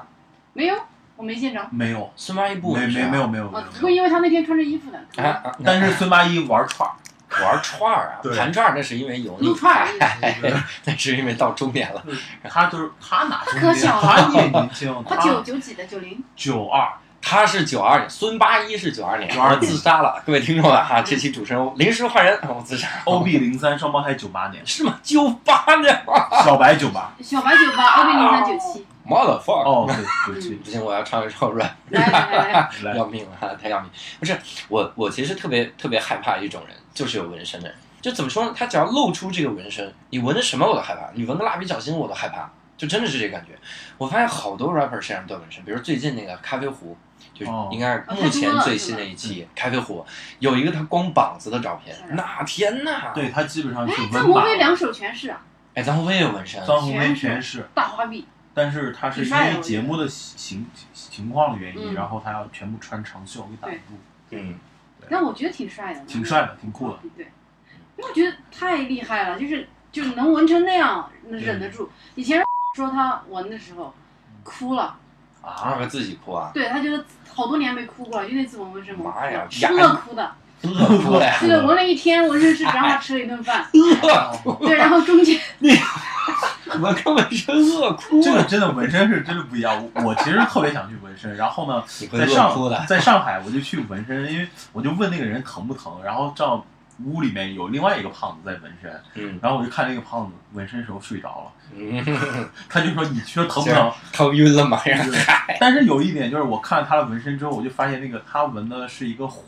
[0.53, 0.75] 没有，
[1.17, 1.67] 我没见着。
[1.71, 5.01] 没有，孙八一不没纹身、啊，没没有没有没哦有，会因为他那天穿着衣服的！
[5.65, 6.93] 但是孙八一玩串儿，
[7.43, 9.87] 玩串儿啊，对盘串儿那是因为油腻，串儿。
[10.85, 12.03] 那是因为到中年了。
[12.49, 16.23] 他就是他哪中间，可小了他也年轻，他九九几的，九零。
[16.35, 16.89] 九二，
[17.21, 20.23] 他是九二年，孙八一是九二年，九二自杀了。
[20.27, 22.89] 各位听众们哈，这期主持人临时换人，我自杀。
[23.05, 24.99] OB 零三双胞胎九八年，是吗？
[25.03, 28.87] 九八年吗小白九八，小白九八，O B 零三九七。
[29.09, 29.63] ？Motherfucker！
[29.63, 29.87] 哦
[30.27, 31.77] 对对对，不行，我要唱一首来
[32.97, 33.89] 要命了，太要命！
[34.19, 34.37] 不是
[34.69, 37.79] 我，我其实特别特别害怕一种人，就是有纹身的人。
[38.01, 38.55] 就怎么说呢？
[38.57, 41.11] 他只要露出这个纹身，你纹的什么我都害怕。
[41.15, 43.53] 你纹个蜡笔小新我都害怕，就真的是这感觉。
[43.99, 46.97] 我发现好多 rapper 身上都有纹身，比如最近那个咖啡壶，
[47.35, 50.07] 就是哦应该是目前最新的一期咖啡壶，
[50.39, 53.13] 有一个他光膀子的照片，那天呐！
[53.15, 55.41] 对他基本上是哎，文张鸿飞，两手全是啊，
[55.75, 58.27] 哎，张宏威也有纹身，张宏威全是，大花臂。
[58.55, 63.99] 但是他是因为节目的形情况的原因，嗯然后他要全部穿长袖给挡住，
[64.31, 64.59] 嗯，
[65.11, 66.99] 但我觉得挺帅的，挺帅的，挺酷的。
[67.17, 67.27] 对，
[67.97, 71.91] 因为我觉得太厉害了，就是就是能纹成那样，忍得住。
[72.15, 72.43] 以前
[72.75, 73.95] 说他纹的时候
[74.43, 74.97] 哭了，
[75.43, 76.51] 啊，自己哭啊？
[76.53, 80.35] 对他觉得好多年没哭过了，就那次纹纹身，妈呀，吃了哭的。
[80.63, 83.69] 饿哭了，对，纹了一天，纹身师只让他吃了一顿饭。
[83.75, 84.67] 饿哭。
[84.67, 85.39] 对，然后中间
[86.77, 88.23] 你纹个纹身饿哭。
[88.23, 89.89] 这个真的纹身是真的不一样。
[90.05, 96.65] 我其实特别想去纹身，然后呢，在上在上海我就去纹身，因为我就问那个人疼不疼，然后照
[97.05, 102.05] 屋里面有另外一个胖子在纹身，嗯，然后我就看那个胖子纹身时候睡着了，嗯，
[102.69, 103.93] 他就说你说疼不疼？
[104.13, 104.81] 疼晕了吗？
[105.61, 109.45] 但是有一点就是我看了他的纹身之后，我就发现那个他纹的是一个虎。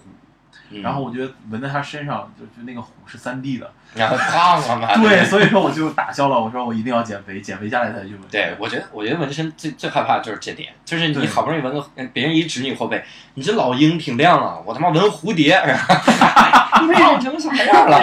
[0.83, 4.96] 然后我觉得纹在他身上，就就那个虎是三 D 的，然后胖了嘛。
[5.00, 8.20] 对，所以说我就打消了，我说我一定要减肥，减肥下来才去纹。
[8.31, 13.02] 对，我觉得我觉得纹身最最害怕就是这点，就是你好不容易纹个，别人一指你后背，
[13.35, 15.59] 你这老鹰挺亮啊，我他妈纹蝴蝶，
[16.81, 18.00] 你纹成啥样了？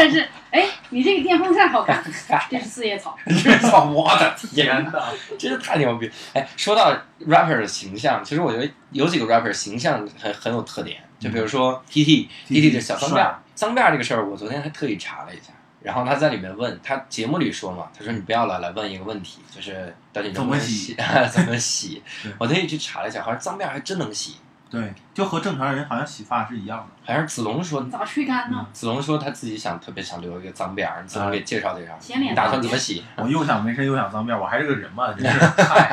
[0.55, 2.01] 哎，你这个电风扇好看，
[2.49, 3.17] 这是四叶草。
[3.27, 6.09] 四叶草，我的天哪， 真是太牛逼！
[6.33, 11.03] 哎，说到 rapper 的形象，其实我觉得有几个 rapper 形象很很有特点。
[11.19, 15.51] 就比如说 T T T T 的小脏辫脏辫这个事儿，我昨天还特意查了一下。
[15.81, 20.95] 然后他在里面问他节目里说嘛，他说你不要老来问一个问题，就是到底能不能洗？
[21.31, 22.01] 怎么洗？
[22.39, 24.37] 我特意去查了一下，好像脏辫还真能洗。
[24.75, 26.85] 对，就和正常人好像洗发是一样的。
[27.05, 28.67] 还是子龙说咋吹干呢？
[28.73, 31.97] 子龙说他自己想特别想留一个脏辫儿，子龙给介绍介绍。
[31.99, 33.03] 洗脸打算怎么洗？
[33.17, 35.39] 我又想纹身又想脏辫儿我还是个人嘛，真是。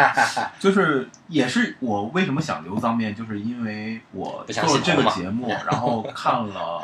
[0.59, 6.83] 就是也是我为什么想留脏辫，就是因为我做了这个节目， 然后看了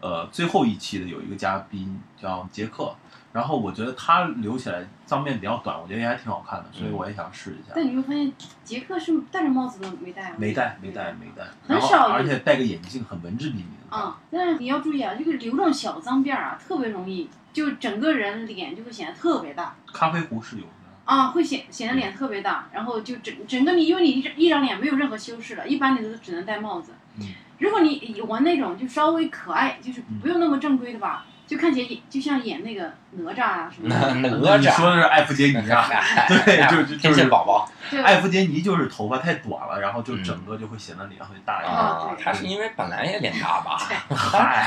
[0.00, 2.94] 呃最后一期的有一个嘉宾叫杰克。
[3.32, 7.72] 然后我觉得他留起来脏辫比较短，我觉得也还挺好看的，所以我也想试一下。
[7.74, 8.30] 但你会发现，
[8.62, 10.34] 杰克是戴着帽子的没戴。
[10.36, 11.44] 没戴，没戴，没戴。
[11.66, 12.08] 很少。
[12.08, 13.96] 而且戴个眼镜，很文质彬彬的。
[13.96, 19.74] 啊，但是你要注意啊，这个留这种小脏辫啊，特别容易，就整个人脸就会显得特别大。
[19.92, 20.68] 咖啡壶是有的。
[21.04, 26.92] 啊，会显显得脸特别大，然后就整整个你，因为你一一张脸没有任何修饰了，一般你都只能戴帽子。
[27.18, 27.26] 嗯。
[27.58, 31.24] 如果你玩那种就稍微可爱，就是不用那么正规的吧。
[31.46, 34.14] 就看起来就像演那个哪吒啊什么的。
[34.20, 34.58] 哪吒？
[34.58, 35.86] 你说的是艾弗杰尼啊？
[36.28, 37.68] 对，就就天线宝宝。
[38.02, 41.76] 艾弗杰尼就是头发太短了，然后就整个就会显得脸会大一点。
[41.76, 43.76] 啊，他是因为本来也脸大吧？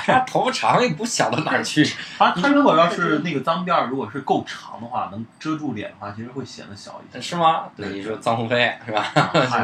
[0.05, 1.83] 他头发长也不小到哪儿去。
[2.19, 7.19] 他他如果要是那个脏辫儿如果是够长的话，能遮住脸的话，其实会显得小一些。
[7.19, 7.63] 是吗？
[7.75, 9.03] 对，你说臧鸿飞是吧？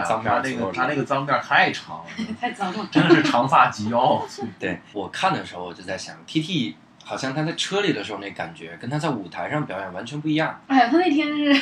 [0.08, 2.06] 脏辫那个他那个脏辫儿太长了，
[2.40, 4.20] 太脏了，真的是长发及腰。
[4.58, 6.78] 对我看的时候，我就在想，T T。
[7.12, 10.62] 好像他在车里的时候那感觉，跟他在舞台上表演完全不一样。
[10.68, 11.54] 哎呀，他那天是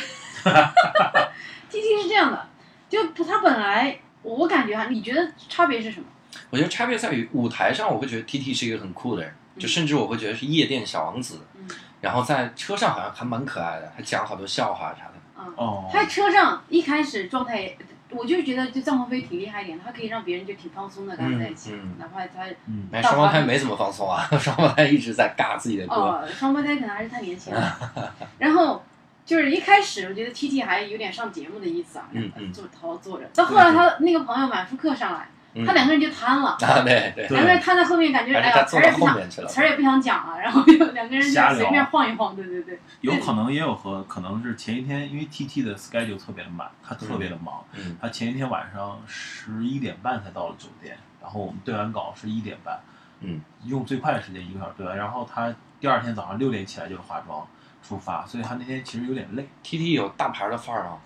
[1.71, 2.47] ，T T 是这样的，
[2.87, 6.05] 就他本来我感觉哈，你觉得差别是什么？
[6.51, 11.41] 我觉得差别在于舞台上，我会觉得 T T 是一个很酷的人，就甚至我会觉得是夜店小王子。
[11.55, 11.67] 嗯。
[11.99, 15.13] 然后在车上好像还蛮可爱的，还讲好多笑话啥的。
[15.39, 15.53] 嗯。
[15.57, 15.89] 哦。
[15.91, 17.75] 他在车上一开始状态。
[18.11, 22.45] 我就觉得，就臧鸿飞挺厉害一点，他可以让别人就挺放松的跟他在一起，哪怕他。
[22.65, 22.87] 嗯。
[23.01, 25.93] 双胞胎没怎么放松啊， 双胞胎一直在尬自己的歌。
[25.95, 28.13] 哦，双胞胎可能还是太年轻了。
[28.37, 28.83] 然后
[29.25, 32.09] 就是一开始，我觉得 T T 还有点上节目的意思啊，
[32.53, 33.25] 坐好好坐着。
[33.33, 35.27] 到后来，他那个朋友满舒克上来。
[35.65, 42.79] 他两个人就瘫了，啊对对，两个人瘫在后面，感觉哎呀词儿也不想词儿也不想讲了，然后就两个人就随便晃一晃，对对对。
[43.01, 47.65] 有可能也有和可能是前一天，因为 T T 的 schedule 特别的满，他特别的忙，
[47.99, 52.79] 他前一天晚上十一点半才到了酒店，然后我们对完稿是一点半，
[53.21, 57.45] 嗯，用最快的时间一个小时对完，然后他第二天早上六点起来就是化妆
[57.81, 59.47] 出发，所以他那天其实有点累。
[59.63, 60.99] T T 有大牌的范儿吗？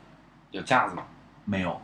[0.52, 1.04] 有架子吗？
[1.46, 1.82] 没有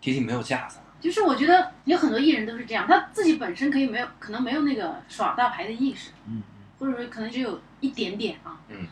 [0.00, 0.78] ，T T 没有架子。
[1.00, 6.42] 就是我觉得有很多艺人都是这样，他自己本身可以没有，可能没有那个耍大牌的意识，嗯，
[6.78, 8.86] 或者说可能只有一点点啊，嗯，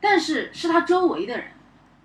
[0.00, 1.46] 但是是他周围的人，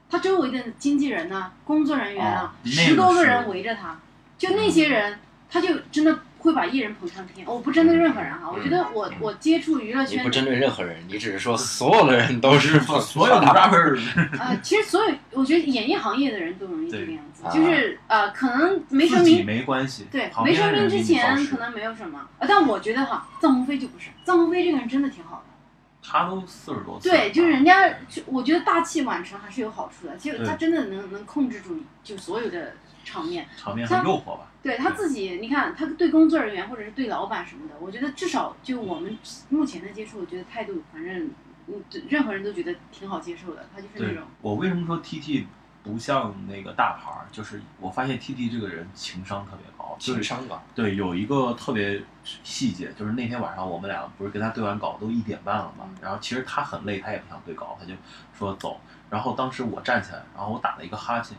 [0.09, 3.99] 他周围的经纪人呐、工作人员啊，十多个人围着他，
[4.37, 6.19] 就那些人，他就真的。
[6.45, 13.99] 会把艺人捧上天，我不针对任何人哈，我觉得我我接触娱乐圈，你不针对任何人，你只是说所有的人都是所有的 rapper
[14.39, 19.45] 啊，其实所有我觉得演艺行业的人都容易这个样子，就是呃可能没成名。
[19.45, 27.93] 没关系，对，没成名之前可能没有什么，呃但我觉得哈，臧鸿飞就不是，臧鸿飞这个人真的挺好的，他都四十多岁，对，就是人家，
[28.25, 34.51] 我觉得大器晚成还是有好处的，其实他真的能能控制住就所有的场面，场面很诱惑吧。
[34.63, 39.15] 对他自己，你看他对工作人员或者是对老板什么的，我觉得至少就我们
[39.49, 41.29] 目前的接触，我觉得态度反正，
[41.67, 43.67] 嗯，任何人都觉得挺好接受的。
[43.71, 44.23] 他就是那种。
[44.41, 45.45] 我为什么说 T T
[45.85, 50.59] 不像那个大牌儿，就是我发现 T T 这个人情商特别高，情商高。
[50.73, 57.93] 对，有一个特别细节，就是那天晚上我们俩不是跟他对完稿都一点半了嘛，然后其实他很累，他也不想对稿，他就
[58.35, 58.81] 说走。
[59.11, 61.37] 然后当时我站起来，然后我打了一个哈欠，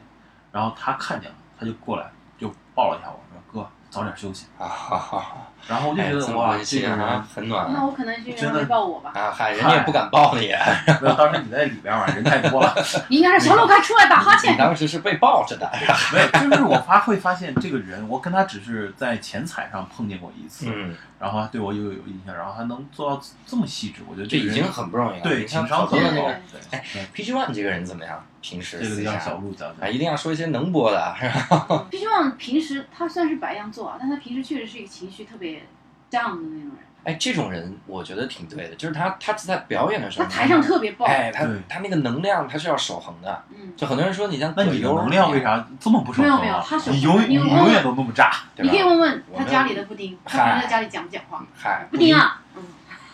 [0.53, 5.27] 然后他看见了，他就过来就抱了一下我说：“哥，早点休息。”啊哈哈。
[5.69, 7.69] 然后我就觉得哇，这个人很暖。
[7.73, 9.11] 那我可能是因为抱我吧？
[9.17, 10.43] 啊嗨，人家也不敢抱你。
[11.03, 12.73] 没有，当时你在里边嘛，人太多了。
[13.11, 14.53] 你应该是小鹿快出来打哈欠。
[14.53, 15.69] 你当时是被抱着的。
[16.13, 25.23] 没有，就是我发会发现这个人，我跟他只是在钱财上碰见过一次，嗯，然后还对我又有印象，然后还能做到这么细致，我觉得这已经很不容易了。
[25.23, 26.29] 对，情商特别高。
[26.71, 28.25] 哎，PG One 这个人怎么样？
[28.41, 35.63] 平时这个叫小鹿讲啊，一定要说一些能播的，是吧？PG One 平时他算是白羊座啊，但他平时确实是一个情绪特别。
[36.09, 46.29] down 的那种人，哎，这种人我觉得挺对的，就是他，他在表演的时候，他台上特别爆，哎，他他那个能量他是要守恒的，嗯，就很多人说你像那你的能量为啥这么不守恒？
[46.29, 51.45] 没有没有，他你永你永远都那么炸，你可以问问他家里的布丁，他平时在家里讲不讲话？
[51.57, 52.46] 嗨，布丁啊，嗯，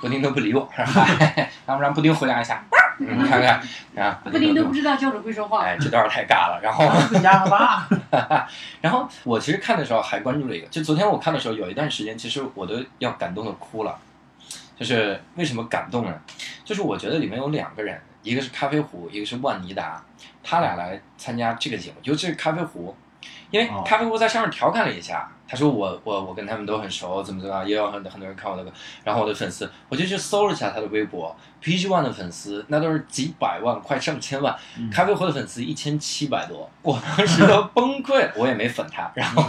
[0.03, 0.69] 布丁都不理我，
[1.67, 2.61] 要不然布丁回答一下？
[2.99, 3.63] 你看看
[3.97, 6.61] 啊，布丁都不知道教主会说话，哎，这段太尬了。
[6.61, 6.85] 然后
[7.23, 7.89] 哑巴，
[8.83, 13.97] 然后我其实看的时候还关注了一个，就昨天我看的时候有一段时间，其实我都要感动的哭了。
[14.77, 16.13] 就是为什么感动呢？
[16.65, 20.05] 就是我觉得里面有两个人，一个是咖啡壶，一个是万妮达，
[20.43, 22.97] 他俩来参加这个节目，尤其是咖啡壶，
[23.53, 25.29] 因为咖啡壶在上面调侃了一下。
[25.49, 28.73] 他说我我我跟他们都很熟，怎么怎么样，也有很很多人看我的歌，
[29.05, 34.57] 然后我的粉丝，我就去搜了一下他的微博，PG One 的粉丝那都是几百万，快上千万，
[34.91, 39.45] 咖啡壶的粉丝一千七百多，我当时都崩溃， 我也没粉他， 然后，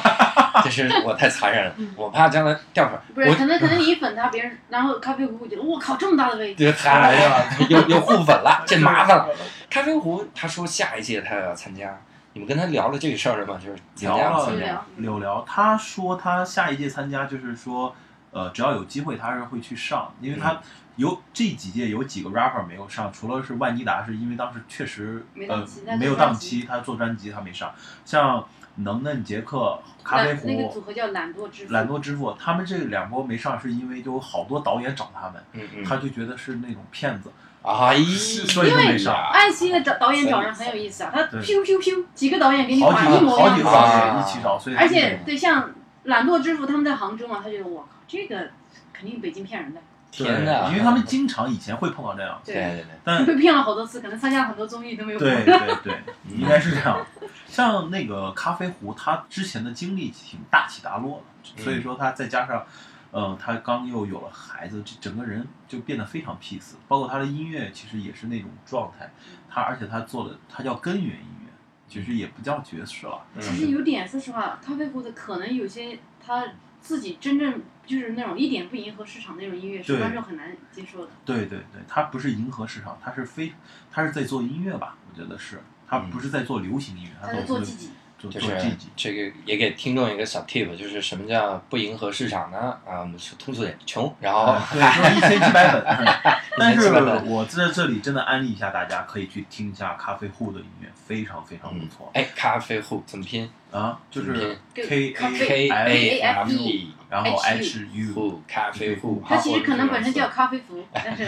[0.64, 2.98] 就是我太残忍了，我怕将来掉粉。
[3.14, 9.28] 不是，可能可能你一粉他，别人然后咖啡壶会觉得我靠这么大的位置，嗨呀，又又互粉了，这麻烦了。
[9.68, 12.00] 咖啡壶他说下一届他要参加。
[12.34, 13.60] 你们跟他聊了这个事儿了吗？
[13.62, 15.44] 就是聊了，有聊。
[15.46, 17.94] 他说他下一届参加，就是说，
[18.30, 20.60] 呃，只要有机会，他是会去上，因为他
[20.96, 25.66] 有这几届有几个 rapper 没有上，除了是万妮达，是因为当时确实呃
[25.98, 27.74] 没有档期，他做专辑他没上。
[28.04, 37.30] 像能嫩、杰克、咖啡壶那个组合叫懒惰支付，懒惰支付，他们这两波没上，是因为就有好多导演找他们，嗯嗯，他就觉得是那种骗子。
[37.62, 45.70] 啊，因为爱奇艺的导导演找人很有意思啊，他咻咻咻几个导演给你画一模一样的，导演一起找，所以而且对像
[46.04, 48.50] 懒惰之父他们在杭州嘛，他觉得我靠这个
[48.92, 55.18] 肯定北京骗人的，天呐，因为他们经常以前会碰到这样，对对对，但被骗了好多次，可能参加了很多综艺都没有。
[55.20, 56.98] 对对对，应该是这样。
[57.46, 61.22] 像那个咖啡壶，他之前的经历挺大起大落
[61.56, 62.64] 的，所以说他再加上。
[63.12, 66.72] 嗯，他刚又有了孩子，这整个人就变得非常 peace。
[66.88, 69.12] 包括他的音乐，其实也是那种状态。
[69.50, 71.52] 他而且他做的，他叫根源音乐，
[71.86, 73.22] 其实也不叫爵士了。
[73.38, 76.42] 其实有点，说实话，咖啡壶的可能有些他
[76.80, 81.10] 自己真正就是那种一点不迎合市场那种音乐，是观众很难接受的。
[81.24, 83.52] 对对对，他不是迎合市场，他是非
[83.90, 84.96] 他是在做音乐吧？
[85.10, 87.90] 我觉得是，他不是在做流行音乐，他在做自己。
[88.30, 88.48] 就是
[88.96, 92.76] 这个也给听众一个小 tip，就是什么叫不迎合市场呢？
[92.86, 94.14] 啊，我们说通俗点，穷。
[94.20, 95.84] 然后对，就一千七百粉。
[96.58, 96.92] 但是
[97.26, 102.10] 我在这里真的安利一下，大家可以去听一下咖啡户的音乐，非常非常不错。
[102.14, 103.98] 哎，咖啡户怎么拼啊？
[104.10, 109.22] 就是 K A A F E，然后 H U 咖啡壶。
[109.26, 111.26] 它其实可能本身叫咖啡服， 但是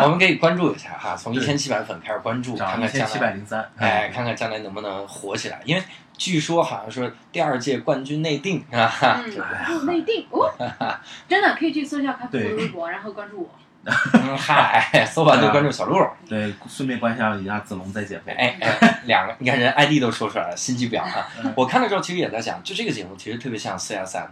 [0.00, 3.36] 我们可以关注一下哈，从一千七百粉开始关注，看看将来
[3.78, 5.82] 哎，看看将来能不能火起来，因为。
[6.22, 10.48] 据说好像说第二届冠军内定啊，嗯， 内定哦，
[11.28, 13.50] 真的可以去搜一下咖啡的微博，然后关注我。
[14.38, 15.98] 嗨，搜完就关注小鹿。
[16.28, 18.30] 对，顺便关心一下子龙在减肥。
[18.34, 21.26] 哎哎，两个，你看人 ID 都说出来了，心机婊啊！
[21.56, 24.28] 我看的时候其实也在想，就这个节目其实特别像 CSM，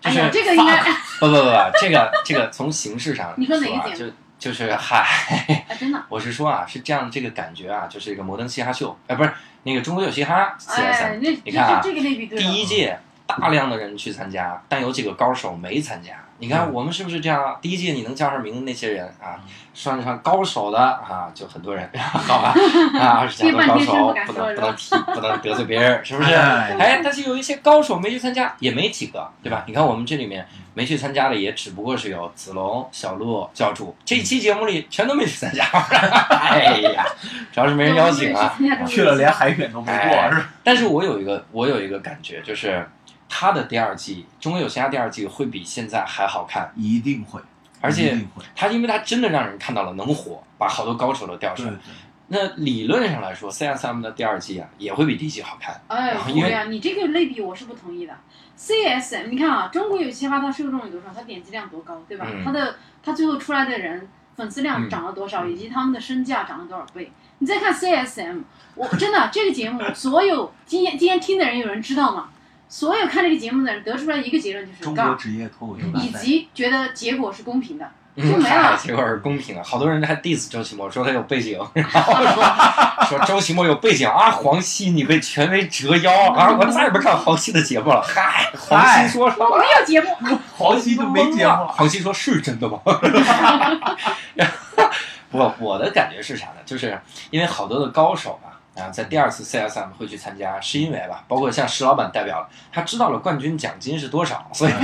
[0.00, 0.82] 就是这个应该
[1.20, 1.50] 不不不不，
[1.80, 4.10] 这个这个从形式上你说哪个节目？
[4.10, 9.32] 就就是嗨，真的，我是说啊，是这样这个感觉啊，就是一个摩登嘻哈秀，哎，不是。
[9.64, 16.12] 那个中国有嘻哈 CSM，你看啊，第一届大量的人去参加，但有几个高手没参加。
[16.38, 17.56] 你看我们是不是这样？
[17.62, 19.38] 第一届你能叫上名的那些人啊，
[19.72, 22.54] 算得上高手的啊，就很多人， 好吧？
[23.00, 26.34] 啊，二十强的高手不能不能提，不能得罪别人，是不是？
[26.34, 29.64] 哎，但是有一些高手没去参加，也没几个，对吧？
[29.66, 35.64] 你看我们这里面没去参加的，也只不过是有子龙、小鹿、教主，这一期节目里全都没去参加。
[36.34, 37.06] 哎呀，
[37.52, 38.54] 主要是没人邀请啊，
[38.86, 42.86] 去了连海选都没过，是但是我有一个，我有一个感觉就是。
[43.28, 47.40] 他的第二季《中国有嘻哈》第二季会比现在还好看，一定会。
[47.80, 48.18] 而且
[48.56, 51.72] 他，因为他真的让人看到了能火，把好多高手都调出来。
[52.28, 55.78] 那理论上来说，CSM 的第二季啊也会比第一季好看。
[55.88, 58.16] 哎，然后因为不呀，你这个类比我是不同意的。
[58.56, 61.08] CSM，你看啊，中国有嘻哈，它受众有多少？
[61.14, 62.26] 它点击量多高，对吧？
[62.26, 67.12] 嗯它的它最后出来的人粉丝量嗯涨了多少，以及他们的身价涨了多少倍？
[67.40, 68.42] 你再看 CSM，
[68.74, 72.30] 我真的这个节目，所有今天今天听的人有人知道吗？
[72.68, 77.88] 所有看这个节目的人得出来一个结论就是，中国职业脱口秀大以，及觉得结果是公平的。
[78.16, 79.64] 就嗯，没了，结果是公平的。
[79.64, 82.44] 好多人还 diss 周奇墨，说他有背景，然后说
[83.08, 88.00] 说周奇墨有背景啊，黄西你被权威折腰啊，我再也不看黄西的节目了。
[88.00, 89.44] 嗨，黄西说什么？
[89.50, 91.66] 我没有节目，黄西都没节目。
[91.66, 92.78] 黄西说是真的吗？
[95.32, 96.58] 我，我的感觉是啥呢？
[96.64, 96.96] 就是
[97.30, 104.72] 因为好多的高手啊，啊，在第二次 CSM 会去参加，是因为吧，包括像石老板代表了，他知道了冠军奖金是多少，所以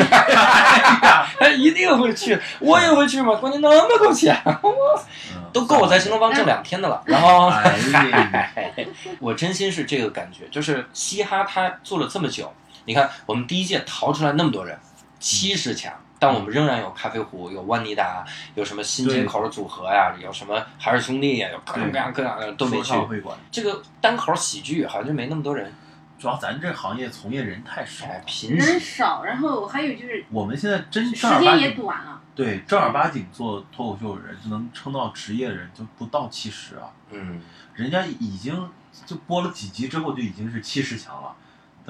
[1.38, 2.40] 他一定会去。
[2.61, 4.40] 我也会去嘛，冠军那么多钱，
[5.53, 7.03] 都够我在新东方挣两天的了。
[7.05, 8.87] 然后，哎，
[9.18, 12.53] 我真心是这个感觉，就是嘻哈他做了这么久，
[12.85, 14.79] 你看我们第一届淘出来那么多人，
[15.18, 22.93] 七十强，但我们仍然有咖啡壶，有万妮达，有什么新街口组合呀，有什么海尔兄弟呀，有各种各样各样的都没去。
[22.93, 25.73] 会馆，这个单口喜剧好像就没那么多人，
[26.19, 28.79] 主要咱这行业从业人太少哎了，，人。
[28.79, 32.21] 少，然后还有就是我们现在真时间也正儿八经短了。
[32.35, 37.41] 对正儿八经做脱口秀的人，就能撑到职业的人就不到七十啊，嗯，
[37.75, 38.71] 人家已经
[39.07, 41.39] 就播了几集之后就已经是七十强了，对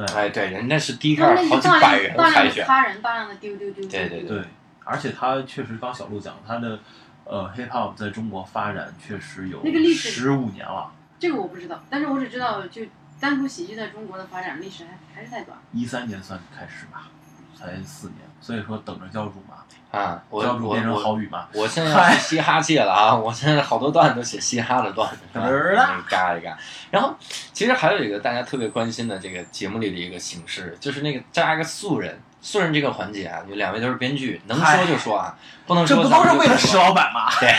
[0.07, 3.91] 哎，对，人家是第一他开始好几百人量大量海选，的他人，大量的丢丢丢丢。
[3.91, 4.45] 对对对，
[4.85, 6.79] 而且他确实刚小鹿讲，他的
[7.25, 12.83] 呃 hip hop 在中国发展确实有那个历史十五年了，这个我不知道，但是我只知道，就
[13.21, 15.57] 单口喜剧在中国的发展历史还还是太短。
[15.73, 17.09] 一三年算开始吧，
[17.55, 23.15] 才四年，所以说等着教主嘛，啊，我我我好语嘛，我现在是嘻哈界了啊！
[23.15, 25.17] 我现在好多段子都写嘻哈的段子，
[26.09, 26.57] 嘎一嘎。
[26.91, 27.15] 然后
[27.53, 32.21] 其实还有一个大家特别关心的这个节目里的一个形式，就是那个加一个素人。
[32.43, 37.29] 素人这个环节啊，有两位都是编剧，能说就说啊，不能这不说咱们都是为了石就不说老板吗？
[37.39, 37.55] 对，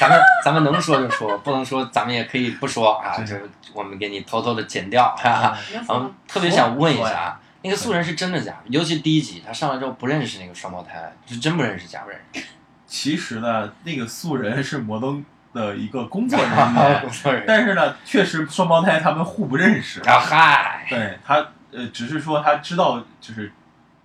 [0.00, 5.58] 咱们咱们能说就说，不能说咱们也可以不说啊，就是我们给你偷偷的剪掉，哈哈。
[6.26, 8.62] 特别想问一下啊，那个素人是真的假的？
[8.68, 12.42] 尤其第一集他上来之后不认识那个双胞胎，是真不认识假不认识？
[12.86, 20.00] 其实呢，那个素人是摩登的一个工作人员， 工作人员但是呢，确实双胞胎他们互不认识。
[20.02, 21.36] 啊嗨，对他，
[21.72, 23.50] 呃，只是说他知道，就是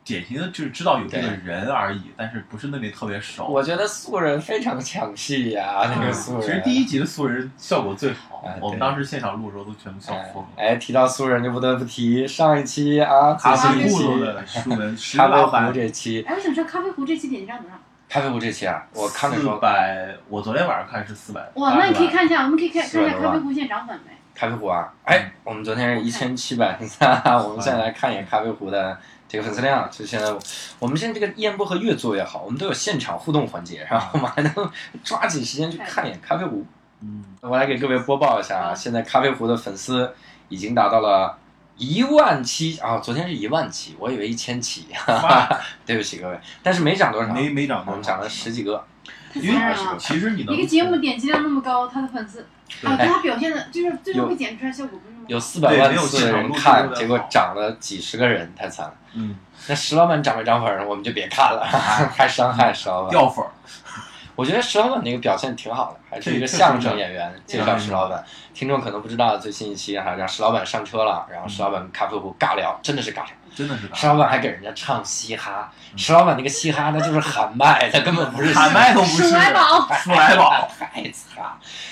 [0.08, 3.46] 典型的，就是知道有这个人而已，但是不是那里特别熟。
[3.48, 6.42] 我觉得素人非常抢戏呀、那个素人。
[6.42, 10.50] 其实第一集的素人效果最好哎，我们当时现场录的时候都全部笑哎疯了。
[10.56, 17.78] 哎，提到素人就不得不提上一期啊，咖啡最新一期葫芦的素人石咖啡壶，这期，哎，我想知道咖啡壶这期点击量多少？
[18.08, 21.42] 咖啡壶这期啊，我看的时四，百，我昨天晚上看是四百。
[21.56, 24.14] 哇，那你可以看一下，我们可以看看一下咖啡壶现在涨粉没？
[24.34, 30.34] 咖啡壶啊，哎，我们昨天是一千七百三， 我们现在来看一眼咖啡壶的这个粉丝量，就现在
[30.80, 34.72] 我们现在这个一言不合越做越好，我们都有现场互动环节，然后我们还能
[35.04, 36.66] 抓紧时间去看一眼咖啡壶。
[37.02, 40.14] 嗯，我来给各位播报一下啊，现在咖啡壶的粉丝
[40.50, 41.38] 已经达到了
[41.78, 45.48] 一万七啊，昨天是一万七，我以为一千七，哇
[45.86, 48.84] 对不起各位，但是没涨多少，没没涨多少我们涨了十几个，
[49.34, 49.76] 太因为！
[50.00, 52.48] 其实你能一个节目点击量那么高，他的粉丝
[52.82, 55.00] 对啊，他表现的就是最后有被剪出来效果。
[55.28, 58.94] 有四百万次的人看，结果涨了几十个人，太惨了。
[59.14, 59.38] 嗯
[59.70, 61.68] 那石老板涨没涨粉儿，我们就别看了，
[62.16, 63.10] 太伤害石老板。
[63.12, 63.52] 掉粉儿，
[64.36, 68.24] 我觉得石老板那个表现挺好的，还是一个相声演员介绍石老板。
[68.54, 73.28] 听众可能不知道最新一期哈，让石老板上车了，然后石老板跟咖啡壶尬聊，真的是尬聊。
[73.54, 81.44] 真的是石老板还给人家唱嘻哈，石老板那个嘻哈那就是喊麦，他根本不是喊麦都不是，鼠来宝鼠来宝， 太惨。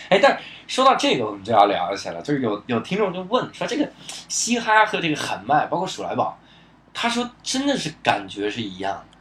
[0.10, 2.21] 哎，但是说到这个，我们就要聊起来了。
[2.21, 3.89] 就是有有听众就问说，这个
[4.28, 6.38] 嘻哈和这个喊麦，包括鼠来宝，
[6.93, 9.17] 他说真的是感觉是一样的，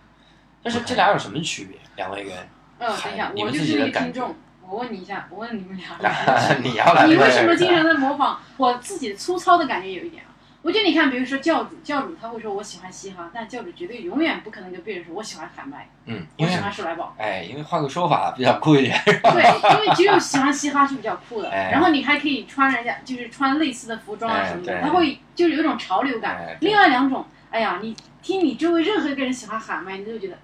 [0.62, 1.78] 但是这俩有什么区别？
[1.96, 2.36] 两位人，
[2.78, 4.34] 嗯，等一下，你们自己的感觉个听众，
[4.68, 5.88] 我问你一下，我问你们俩，
[6.62, 8.36] 你要来，你为什么经常在模仿？
[8.56, 10.33] 我自己的粗糙的感觉有一点啊。
[10.64, 17.14] 我觉得你看，比如说教主，教主他会说我喜欢嘻哈，但教主绝对永远不可能跟别人说我喜欢喊麦，嗯，我喜欢鼠来宝。
[17.18, 18.98] 哎，因为换个说法比较酷一点。
[19.04, 26.36] 对，因为只有喜欢嘻哈是比较酷的，哎然后你还可以穿人家就是穿类似的服装啊哎什么的，对他会就是有一种潮流感。
[26.38, 30.38] 哎，另外两种，哎呀，你听你周围任何一个人喜欢喊麦，你都觉得，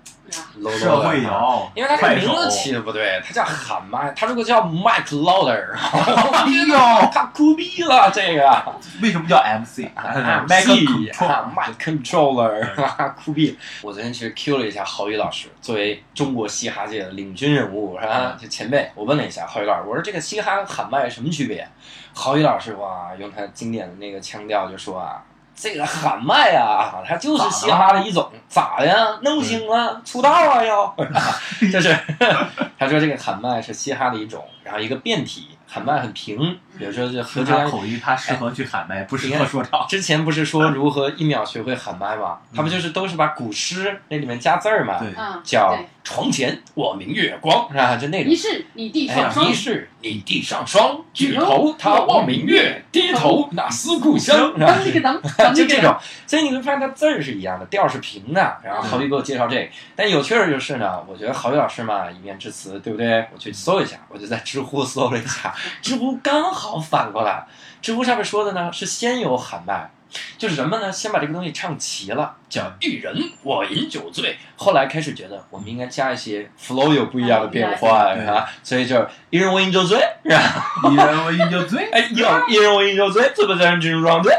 [0.78, 8.62] 社会摇，因为他这名字起的不对，他叫喊麦，他如果叫 Mike Louder， 哎呦，他酷毙了这个。
[9.02, 13.56] 为什么叫 MC？MC Control 啊， Mic Controller， 酷毙！
[13.82, 18.36] 我昨天其实 Q 了一下郝宇老师，作为中国嘻哈界的领军人物，是吧？
[18.40, 21.66] 就前辈，我问了一下郝宇老师，我说这个嘻哈喊麦什么区别？
[22.12, 25.22] 郝宇老师哇，用他经典的那个腔调就说啊。
[25.60, 29.18] 这个喊麦啊，它就是嘻哈的一种，咋的呀？
[29.22, 30.96] 弄不清啊，出道啊要，
[31.70, 31.94] 就是
[32.78, 39.86] 他说这个喊麦是嘻哈的一种，然后一个变体，喊麦很平，比如说就何和哲安他口音，他适合去喊麦，不适合说唱。
[39.86, 42.38] 之前不是说如何一秒学会喊麦吗？
[42.54, 44.98] 他不就是都是把古诗那里面加字儿嘛？
[44.98, 47.96] 对，嗯，叫，床前我明月光，是吧？
[47.96, 48.34] 就那种疑。
[48.34, 55.12] 是你地哎上霜疑，是你地上霜，举头他望明月，低头那思故乡，是吧？
[55.54, 55.94] 就这种，
[56.26, 58.56] 所以你会发现它字儿是一样的，调是平的。
[58.64, 63.26] 然后郝宇给我介绍这个，但有趣儿就是呢，我觉得郝宇老师嘛，一面之词，对不对？
[63.32, 67.46] 我去搜一下，我就在知乎搜了一下，知乎刚好反过来，
[67.80, 69.90] 知乎上面说的呢是先有喊麦。
[70.36, 73.14] 就是人们呢，先把这个东西唱齐了，叫一人
[73.44, 74.36] 我饮酒醉。
[74.56, 80.66] 后来开始觉得我们应该加一些 flow 有不一样的变换，对啊，所以就是一人我饮酒醉，是吧？
[80.90, 84.30] 一人我饮酒醉，哎，有一人我饮酒醉，怎么才能进入状态？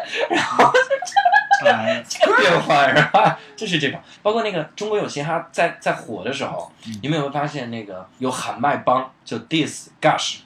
[1.63, 3.39] 哎这个 变化是吧？
[3.55, 10.39] 就是这个，包括那个中国有嘻哈在在火的时候，嗯你们有没有发现那个有喊麦帮，就 diss Gush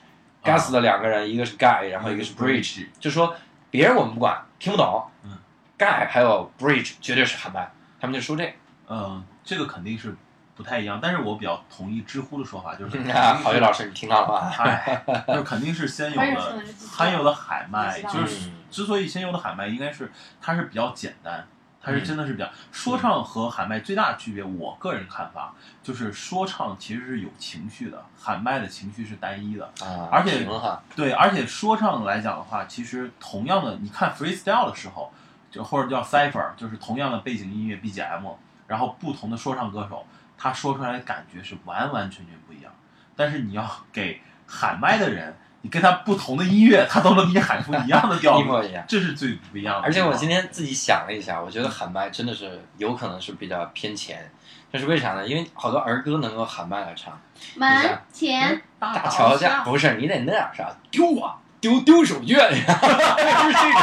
[0.46, 0.56] 啊。
[0.56, 3.34] Gus 的两个人，一个是 Guy，然后一个是 Bridge，就说
[3.70, 5.36] 别人我们不管，听不懂嗯
[5.78, 7.70] ，Guy 还有 Bridge 绝对是喊麦，
[8.00, 8.52] 他们就说这个。
[8.88, 10.16] 嗯，这个肯定是
[10.54, 14.54] 不太一样，但是我比较同意知乎的说法，就是 啊，郝宇老师，你听到了吧？
[14.58, 18.52] 哎， 就肯定是先有的可能是自己罕有的喊麦，就是嗯。
[18.70, 21.46] 之所以先有的喊麦，应该是它是比较简单，
[21.86, 29.64] 它是嗯真的是比较说唱和喊麦最大的区别，我个人看法就是说唱其实是有情绪的，喊麦的情绪是单一的。
[29.80, 30.44] 啊，而且，
[30.96, 35.12] 对，而且说唱来讲的话，其实同样的，你看 freestyle 的时候，
[35.48, 38.34] 就或者叫 cipher，就是同样的背景音乐 BGM，
[38.66, 40.04] 然后不同的说唱歌手，
[40.36, 42.72] 他说出来的感觉是完完全全不一样。
[43.14, 48.84] 但是你要给喊麦的人，你跟他不同的音乐，他都能给你喊出一样的调子， 一模一样。
[48.86, 49.82] 这是最不一样的。
[49.82, 54.30] 而且我今天自己想了一下，我觉得喊麦真的是有可能是比较偏前，
[54.72, 55.26] 这是为啥呢？
[55.26, 57.18] 因为好多儿歌能够喊麦来唱，
[57.56, 58.62] 门前。
[58.78, 62.36] 大桥下不是你得那样啥丢啊丢丢手绢，
[62.66, 63.80] 然 后就是这种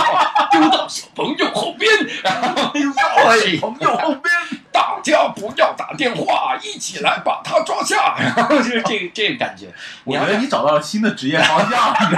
[0.52, 1.92] 丢到小朋友后边，
[2.24, 4.34] 然后哎朋友后边，
[4.72, 9.68] 大家不要打电话，一起来把他抓下，然 后就是这个这个感觉。
[10.04, 12.16] 我觉得你找到了新的职业方向，你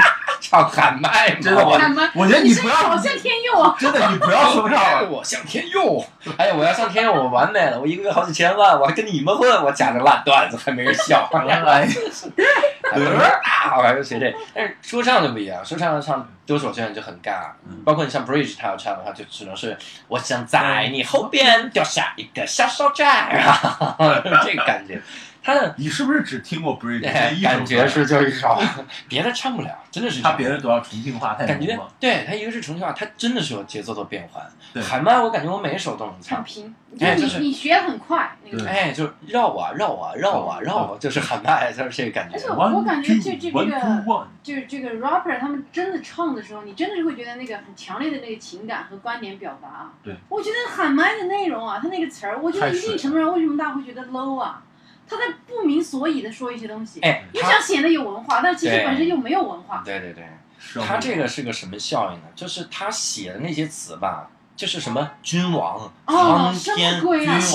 [0.47, 1.79] 唱喊麦嘛，真的我，
[2.13, 3.75] 我觉得你不要音好像天佑啊！
[3.79, 5.09] 真的你不要说唱哎，了。
[5.09, 6.05] 我像天佑，
[6.37, 11.87] 哎呀，我要像天佑，我完美了，我一个月好几千万，我还跟你们混，我讲的烂段子还没人笑， 哎，
[13.43, 19.75] 啊，我还是学这，但是说唱就不一样，说唱唱丢手绢就很尬，嗯包括你像 Bridge 他要唱的话，就只能是
[20.07, 23.95] 我想在你后边掉下一个小手绢，啊，
[24.43, 25.01] 这个感觉，
[25.45, 26.89] 他的你是不是只听过歌
[27.43, 28.57] 感觉是就是一首，
[29.07, 31.79] 别的唱不了，真的是他别的都要重庆话太感觉。
[31.99, 34.43] 对他一个是重庆话，他真的是有节奏的变换。
[34.73, 38.67] 对喊麦我感觉我每一首都能很唱，平，哎就是就是你你学很快那个对。
[38.67, 42.47] 哎，就绕啊绕啊绕啊绕啊，就是喊麦，就是这个感觉而且。
[42.49, 49.93] 我感觉这这 One two 个 one，就是这个 rapper 他们真的唱的时候，你真的是会觉得那个很强烈的那个情感和观点表达啊。
[50.03, 54.63] 对，我觉得喊麦的内容啊，他那个词儿，我觉得一定程度上为什么大家会觉得 low 啊？
[55.07, 59.81] 他在不明所以的说一些东西，哎，又他想显得有文化，但其实本身又没有文化。
[59.85, 60.25] 对对对，
[60.83, 62.25] 他这个是个什么效应呢？
[62.35, 67.01] 就是他写的那些词吧，就是什么君王、哦，苍天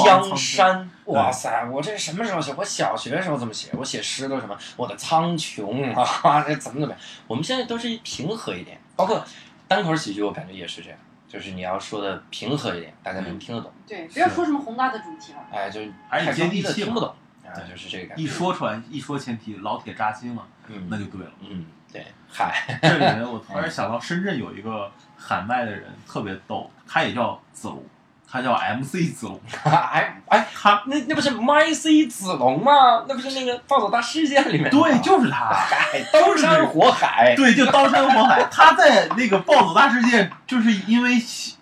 [0.04, 1.64] 江山，哇塞！
[1.72, 2.54] 我这什么时候写？
[2.56, 3.70] 我小学的时候怎么写？
[3.76, 4.56] 我写诗都什么？
[4.76, 7.02] 我的苍穹啊， 这怎么怎么样？
[7.26, 9.24] 我们现在都是平和一点，包括
[9.66, 13.72] 单口喜剧，我感觉也是这样，就是你要说的平和一点，大家能听得懂。
[13.86, 15.38] 对，不要说什么宏大的主题了。
[15.50, 17.12] 哎，就是太装逼接地气听不懂
[17.50, 18.22] 啊，对就是这个感觉。
[18.22, 21.30] 一说出来，一说前提，老铁扎心了，嗯，那就对了。
[21.48, 27.82] 嗯，对，嗨，这里面我 突然想到，深圳有一个喊麦的人特别逗，他也叫子龙，
[28.30, 33.04] 他叫 MC 子龙， 哎哎，他那那不是 My C 子龙吗？
[33.08, 35.48] 那不是那个《暴走大事件》里面对，就是他。
[35.92, 41.20] 哎，刀山火海，对，就刀山火海，他在那个暴走大事件，就是因为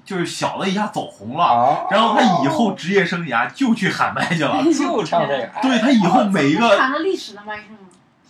[0.09, 4.65] 就是小了一下走红了，啊，然后他以后职业生涯就去喊麦去了。
[4.73, 7.79] 就唱这个，哎对他以后每一个喊了历史的麦是吗？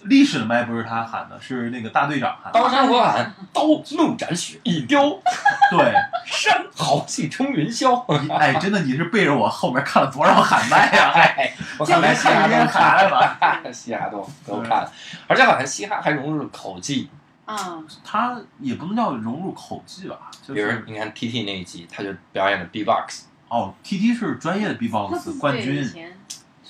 [0.03, 2.59] 历史的麦不是他喊的，是那个大队长喊的。
[2.59, 3.63] 刀山火海，刀
[3.97, 5.03] 怒斩雪一雕，
[5.71, 5.93] 对，
[6.27, 8.05] 山豪气冲云霄。
[8.33, 11.11] 哎，真的，你是背着我后面看了多少喊麦呀？
[11.15, 14.93] 哎，我看来嘻哈都看了吧，嘻哈都都看了，
[15.29, 17.09] 而且好像嘻哈还融入了口技。
[17.49, 23.25] 啊，他也不能叫融入口技吧，比如你看 T T 那一集，他就表演了 B box。
[23.49, 25.83] 哦，T T 是专业的 B box 冠军。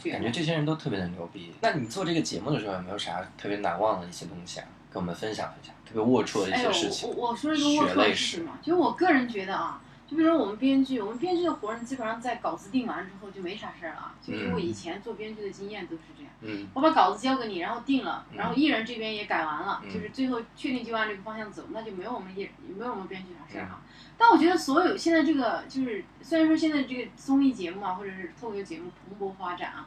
[0.04, 1.52] 感觉这些人都特别的牛逼。
[1.60, 4.66] 那你做这个节目的时候，有没有啥特别难忘的一些东西啊？
[4.92, 7.10] 跟我们分享一下，特别龌龊的一些事情。
[7.10, 14.14] 哎我我说一个龌龊的事情嘛，就我个人觉得啊，就比如说我们编剧，我们编剧的活人基本上在稿子定完之后就没啥事儿了。
[14.22, 16.32] 就是我以前做编剧的经验都是这样。
[16.40, 16.66] 嗯。
[16.72, 22.48] 我把稿子交给你，然后定了，然后艺人这边也改完了，就是最后确定就按这个方向走，那就没有我们艺
[22.78, 23.82] 没有我们编剧啥事儿啊。
[24.16, 29.86] 但我觉得所有现在这个就是虽然说现在这个综艺节目啊，或者是脱口秀节目蓬勃发展啊。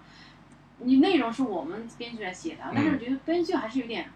[0.84, 4.10] 你内容是我们编剧来写的，但是我觉得编剧还是有点，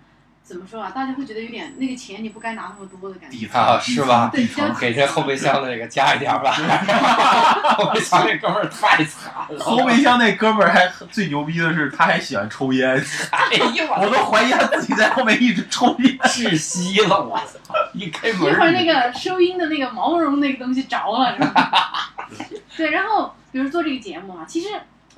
[0.46, 0.92] 怎么说啊？
[0.94, 4.30] 大家会觉得有点那个钱你不该拿那么多的感觉啊，是吧？
[4.32, 4.48] 对，
[4.80, 6.52] 给这后备箱的那个加一点吧。
[7.76, 9.60] 后备箱那哥们儿太惨了。
[9.60, 13.04] 后备箱那哥们儿还最牛逼的是，他还喜欢抽烟。
[13.32, 17.24] 哎呀，我都怀疑他自己在后面一直抽烟，窒息了！
[17.24, 17.74] 我操！
[17.94, 22.14] 一开门，一会儿那个收音的那个毛绒那个东西着了，是吧？
[22.78, 24.68] 对，然后比如做这个节目啊，其实。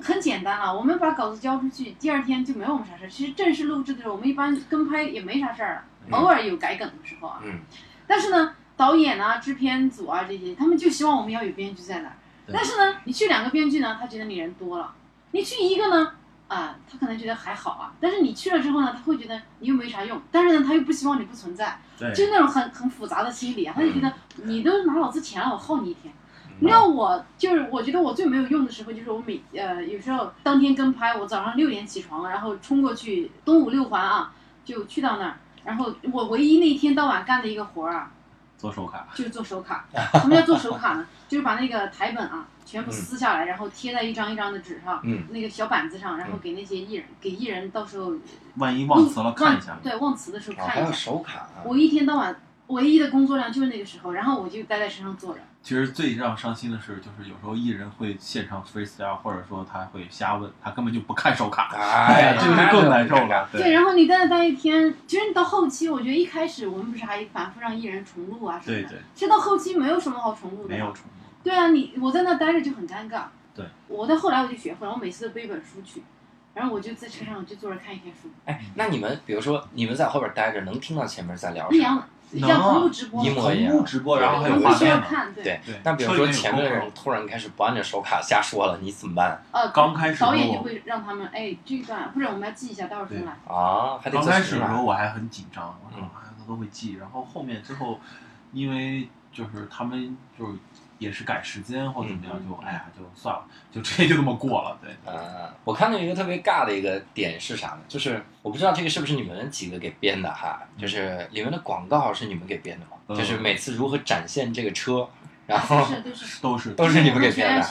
[0.00, 3.08] 很简单了，我们把稿子交出去，第二天就没有我们啥事儿。
[3.08, 7.40] 其实正式录制的时候，我们一般跟拍也没啥事儿，偶尔有改梗的时候啊。
[7.44, 7.60] 嗯。
[8.06, 12.16] 但是呢，导演啊、制片组啊这些，他们就希望我们要有编剧在那儿。
[12.50, 14.86] 但是呢，你去两个编剧呢，他觉得你人多了；
[15.32, 16.12] 你去一个呢，
[16.46, 17.92] 啊，他可能觉得还好啊。
[18.00, 20.18] 但是你去了之后呢，他会觉得你又没啥用。
[20.30, 23.74] 但是呢，他又不希望你不存在，就是那种很很复杂的心理啊。
[23.76, 26.14] 他就觉得你都拿老子钱了，我耗你一天。
[26.60, 34.32] 你知道我就是，我觉得我最没有用的时候，就是我每呃有时候当天跟拍，我早上六点起床，然后冲过去东五六环啊，
[34.64, 38.10] 就去到那儿，然后我唯一那一天到晚干的一个活儿啊，
[38.56, 39.86] 做手卡，就是做手卡。
[40.20, 41.06] 什么叫做手卡呢？
[41.28, 45.00] 就是把那个台本啊全部撕下来，然后贴在一张一张的纸上，
[45.30, 48.12] 那个小板子上，然后给那些艺人，给艺人到时候
[48.56, 50.90] 万一忘词了看一下，对，忘词的时候看一下。
[50.90, 51.48] 手卡。
[51.64, 52.34] 我一天到晚
[52.68, 55.40] 唯一的工作量就是那个时候，然后我就待在身上坐着。
[55.68, 63.46] 其实最让伤心的是，就是有时候艺人会现场 freestyle，或者说他会瞎问，他根本就不看手卡，哎， 这就更难受了。
[63.52, 68.98] 对，然后你在那待一天，其实你到后期，我觉得一开始我们不是还反复让艺人重录啊什么的，对对。
[69.14, 71.10] 其实到后期没有什么好重录的，没有重录。
[71.44, 73.24] 对啊，你我在那待着就很尴尬。
[73.54, 73.66] 对。
[73.88, 76.02] 我到后来我就学会了，我每次都背一本书去，
[76.54, 78.30] 然后我就在车上就坐着看一天书。
[78.46, 82.06] 哎，那你们比如说你们在后边待着，能听到前面在聊什么？
[82.36, 83.84] 像同步直播，一模一样。
[83.84, 85.02] 直播，然后还有画面。
[85.34, 85.80] 对对。
[85.82, 89.42] 但比如说前面的人突然开始不按着手卡瞎说了，你怎么办？
[89.52, 93.32] 呃，刚开始导演就会让他们哎这一段，或者我们要记一下，待会儿重来。
[93.46, 97.98] 啊，还得刚开始的时候我还很紧张，我说他都会记，然后后面之后，
[98.52, 100.52] 因为就是他们就是。
[100.98, 104.78] 也是赶时间或怎么样，就哎呀，就算了，就直接就这么过了。
[104.82, 107.80] 对，呃，我看到一个特别尬的一个点是啥呢？
[107.88, 113.16] 就是我不知道这个是不是你们几个给编的哈，就是里面的广告是你们给编的吗？
[113.16, 115.08] 就是每次如何展现这个车。
[115.48, 117.66] 然后都是都是都是你们给编的，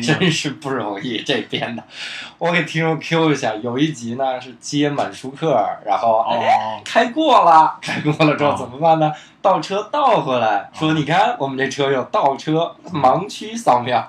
[0.00, 1.82] 真是不容易这编的。
[2.38, 9.12] 我给听众 Q 一下，有一集呢是接满舒克，然后哎开过了，开过了之后怎么办呢？
[9.42, 14.06] 倒车倒回来，说你看我们这车有倒车盲区扫描。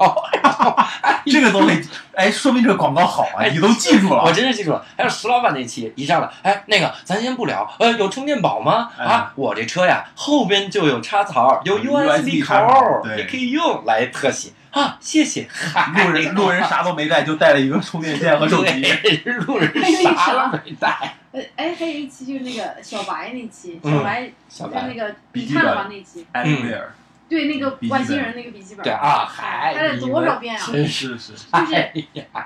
[1.25, 4.23] 这个东西，哎，说明这个广告好啊，你都记住了。
[4.23, 4.83] 我真是记住了。
[4.95, 8.89] 还有石老板那期一上来，哎，那个咱先不聊，呃，有充电宝吗？
[8.97, 12.55] 啊，我这车呀后边就有插槽，有 USB 口，
[13.15, 15.47] 你可以用来特写啊，谢谢。
[15.95, 18.81] 路人 路人啥都没带，就带了一个充电线和手机。
[19.45, 19.71] 路人
[20.03, 21.15] 啥都没带。
[21.31, 26.25] 呃，哎，还有一期就是那个小白那期，小白小白那个你看了吗那期？
[26.31, 26.93] 艾薇儿。
[27.29, 30.65] 对那个外星人那个笔记本，对啊，还拍了多少遍啊？
[30.71, 32.05] 真是是，就是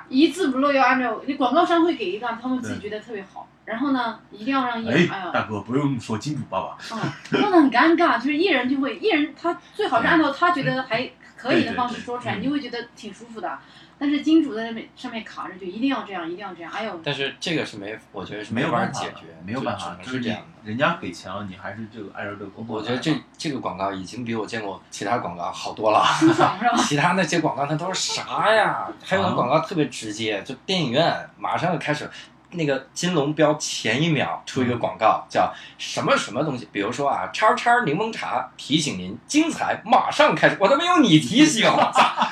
[0.09, 13.57] 一字不漏要按照你广告商会给一段，他们自己觉得特别好，然后呢，一定要让艺人，哎呀，大哥不用说金主爸爸，啊，弄得很尴尬， 就是艺人就会，艺人他最好是按照他觉得还可以的方式说出来，你就会觉得挺舒服的。
[13.97, 16.71] 但是金主在那边上面卡着，就一定要这样，一定要这样。
[16.71, 16.99] 哎呦！
[17.03, 20.45] 但是这个是没，我觉得是没有办法解决，没有办法，是这样的。
[20.69, 22.51] 人家给钱了，你还是这个按照这个。
[22.67, 26.03] 我觉得这这个广告已经比我见过其他广告好多了。
[26.19, 26.75] 舒爽是吧？
[26.83, 28.87] 其他那些广告那都是啥呀？
[29.05, 32.09] 还有那广告特别直接，就电影院马上就开始。
[32.51, 36.67] 那个金龙标前一秒出一个广告，叫什么什么东西？
[36.71, 40.57] 比如说啊，叉叉柠檬茶提醒您，精彩马上开始。
[40.59, 41.65] 我他妈有你提醒，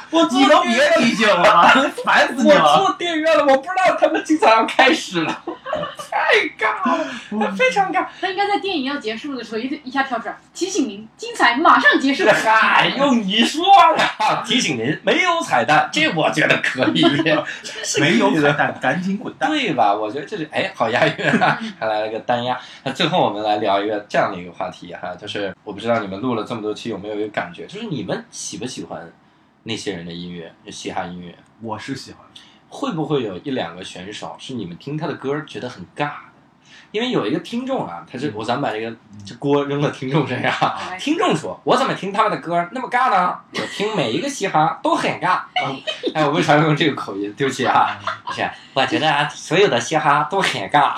[0.10, 1.72] 我 你能别提醒了，
[2.04, 2.64] 烦死你了！
[2.64, 5.44] 我坐电影院了，我不知道他们精彩要开始了。
[5.98, 6.98] 太尬
[7.40, 8.08] 了，非常尬。
[8.20, 12.26] 他应该在电影要结束的时候一一下跳出来提醒您，精彩马上结束。
[12.28, 13.64] 嗨，用你说
[13.96, 17.04] 的，提醒您没有彩蛋，这我觉得可以。
[18.00, 19.94] 没有彩蛋，赶紧滚蛋，对吧？
[19.94, 22.60] 我觉得这是哎，好押韵啊，还来了个单押。
[22.84, 29.12] 那最后我们来聊一个这样的一个话题哈，就是我不知道你们录了这么多期有没有一个感觉，就是你们喜不喜欢
[29.64, 31.36] 那些人的音乐，就嘻哈音乐？
[31.62, 32.22] 我是喜欢。
[32.70, 36.30] 会不会有一两个选手是你们听他的歌觉得很尬的？
[36.92, 40.52] 因为有一个听众啊，他是我咱们把这个这锅扔到听众身上。
[40.98, 43.38] 听众说：“我怎么听他们的歌那么尬呢？
[43.54, 45.42] 我听每一个嘻哈都很尬。
[46.16, 47.32] ”哎，我为啥要用这个口音？
[47.38, 50.94] 对不起啊，不是，我觉得所有的嘻哈都很尬。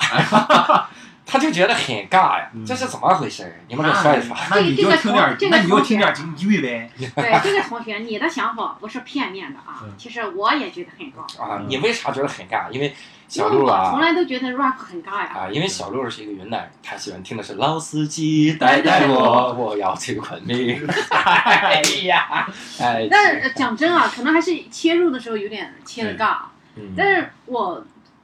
[1.32, 3.58] 他就觉得很尬呀，这是怎么回事？
[3.66, 4.36] 你们给我说一说。
[4.50, 6.90] 那你就听点，那你就听点京剧呗。
[7.16, 9.82] 对，这个同学，你的想法不是片面的啊。
[9.96, 11.42] 其实我也觉得很尬。
[11.42, 12.70] 啊，你为啥觉得很尬？
[12.70, 12.94] 因为
[13.28, 13.88] 小鹿啊。
[13.90, 15.30] 从来都觉得 rap 很尬呀。
[15.34, 20.86] 啊，因为小鹿是一个云南人，他喜欢听的是老司机带带我，我要去昆明。
[21.08, 22.46] 哎呀，
[22.78, 23.08] 哎。
[23.10, 26.40] 但是讲真啊，可能还是切入的时候有点切的尬。
[26.76, 26.92] 嗯。
[26.94, 27.82] 但是我。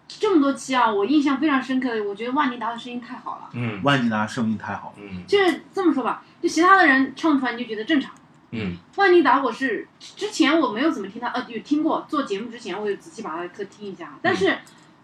[0.08, 3.50] 这么多期啊，我印象非常深刻的，我觉得万妮达的声音太好了。
[3.52, 4.94] 嗯，万妮达声音太好了。
[4.96, 8.10] 嗯，就是这么说吧，就其他的人唱出来你就觉得正常。
[8.50, 12.06] 嗯，万妮达我是之前我没有怎么听他，呃，有听过。
[12.08, 14.58] 做节目之前我有仔细把他的歌听一下，但是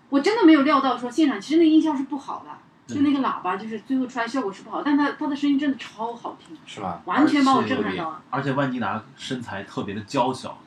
[0.08, 6.56] 我真的没有料到说现场其实那音效是不好的，就那个喇叭就是最后出来效果是不好，但他他的声音真的超好听。
[6.64, 7.02] 是吧？
[7.04, 8.22] 完全把我震撼到了。
[8.30, 10.58] 而且万妮达身材特别的娇小。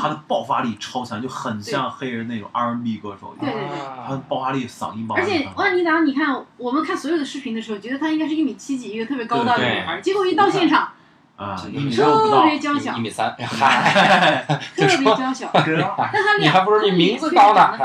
[0.00, 3.34] 他的爆发力超强，就很像黑人那种 R&B 歌手。
[3.40, 5.30] 对对对，他的爆发力，嗓音爆发力。
[5.30, 10.90] 而且万妮达，你看我们看所有的视频的时候，觉得她应该是一米七几，一个特别高大的女孩，结果一到现场，
[11.36, 14.44] 啊，特别娇小，一米三， 嗨，
[14.76, 15.50] 特别娇小。
[16.40, 17.76] 你还不如你名字高呢，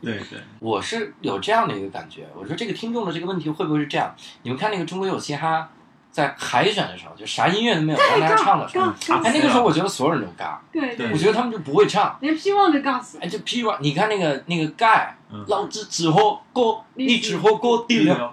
[0.00, 2.26] 对对，我是有这样的一个感觉。
[2.34, 4.14] 我说这个听众的这个问题会不会是这样？
[4.42, 5.68] 你们看那个中国有嘻哈。
[6.14, 13.18] 在海选的时候，就啥音乐都没有，让大家唱的时候，哎，那个时候我觉得所有人都尬，对对，我觉得他们就不会唱，连 P One 都尬死。
[13.20, 15.16] 哎，就 P One，你看那个那个盖，
[15.48, 18.32] 老子只火锅，你只火锅底料。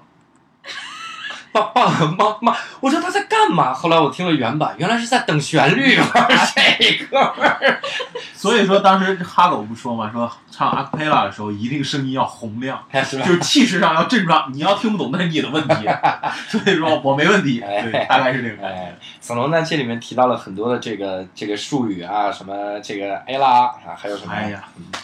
[1.51, 3.73] 爸爸妈妈，我说他在干嘛？
[3.73, 5.97] 后来我听了原版，原来是在等旋律。
[6.55, 7.81] 这哥们儿，
[8.33, 14.51] 所以说当时哈狗不说嘛，说唱阿克佩拉的时候一定声音要洪亮， 就是气势上要振壮。
[14.53, 15.87] 你要听不懂那是你的问题，
[16.47, 17.59] 所以说我没问题。
[17.59, 18.65] 对，大概是这个。
[18.65, 24.33] 哎，子龙在这里面提到了很多的这个这个术语啊，什么这个 A 拉啊，还有什么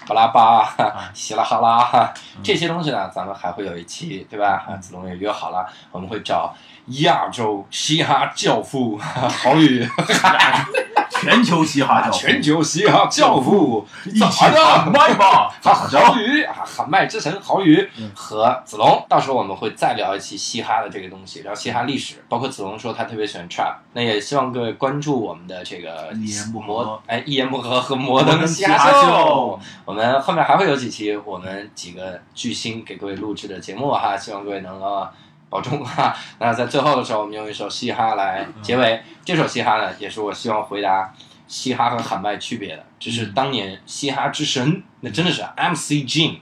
[0.08, 0.74] 巴拉巴、
[1.14, 4.66] 西拉哈拉这些东西呢，咱们还会有一期，对吧？
[4.68, 6.37] 啊，子龙也约好了，我们会找。
[7.02, 9.86] 亚洲嘻哈教父 郝宇，
[11.20, 15.52] 全球嘻哈教父，全球嘻哈教父，一起喊麦吧！
[15.62, 16.44] 郝宇？
[16.44, 26.14] 啊，喊麦之神郝宇和子龙，到时候我们会再聊一期嘻哈的这个东西，聊嘻哈历史，包括子龙说他特别喜欢 trap，那也希望各位关注我们的这个
[26.54, 35.06] 摩哎一言不合和摩登嘻哈秀，我们后面还会有几期我们几个巨星给各位录制的节目哈，希望各位能够。
[35.50, 36.16] 保重哈！
[36.40, 39.02] 那在最后的时候，我们用一首嘻哈来结尾。
[39.24, 41.14] 这首嘻哈呢，也是我希望回答
[41.48, 42.86] 嘻哈和喊麦区别的。
[43.00, 46.40] 这是当年嘻哈之神，那真的是 MC Jin，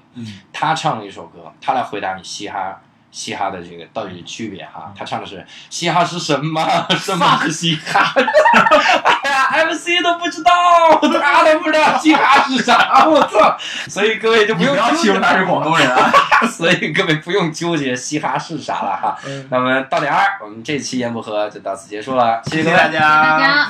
[0.52, 2.82] 他唱了一首歌，他来回答你嘻哈。
[3.16, 4.92] 嘻哈的这个到底区别哈？
[4.98, 6.62] 他唱的是嘻哈是什么？
[7.00, 8.12] 什么是嘻哈？
[9.24, 10.52] 哎呀，MC 都不知道，
[11.02, 13.58] 他都不知道嘻哈是啥，我操！
[13.88, 16.12] 所以各位就不用欺负他是广东人啊！
[16.52, 19.18] 所以各位不用纠结嘻哈是啥了哈。
[19.50, 23.70] 那么到点儿，我们这期言不合就到此结束了，谢谢大家。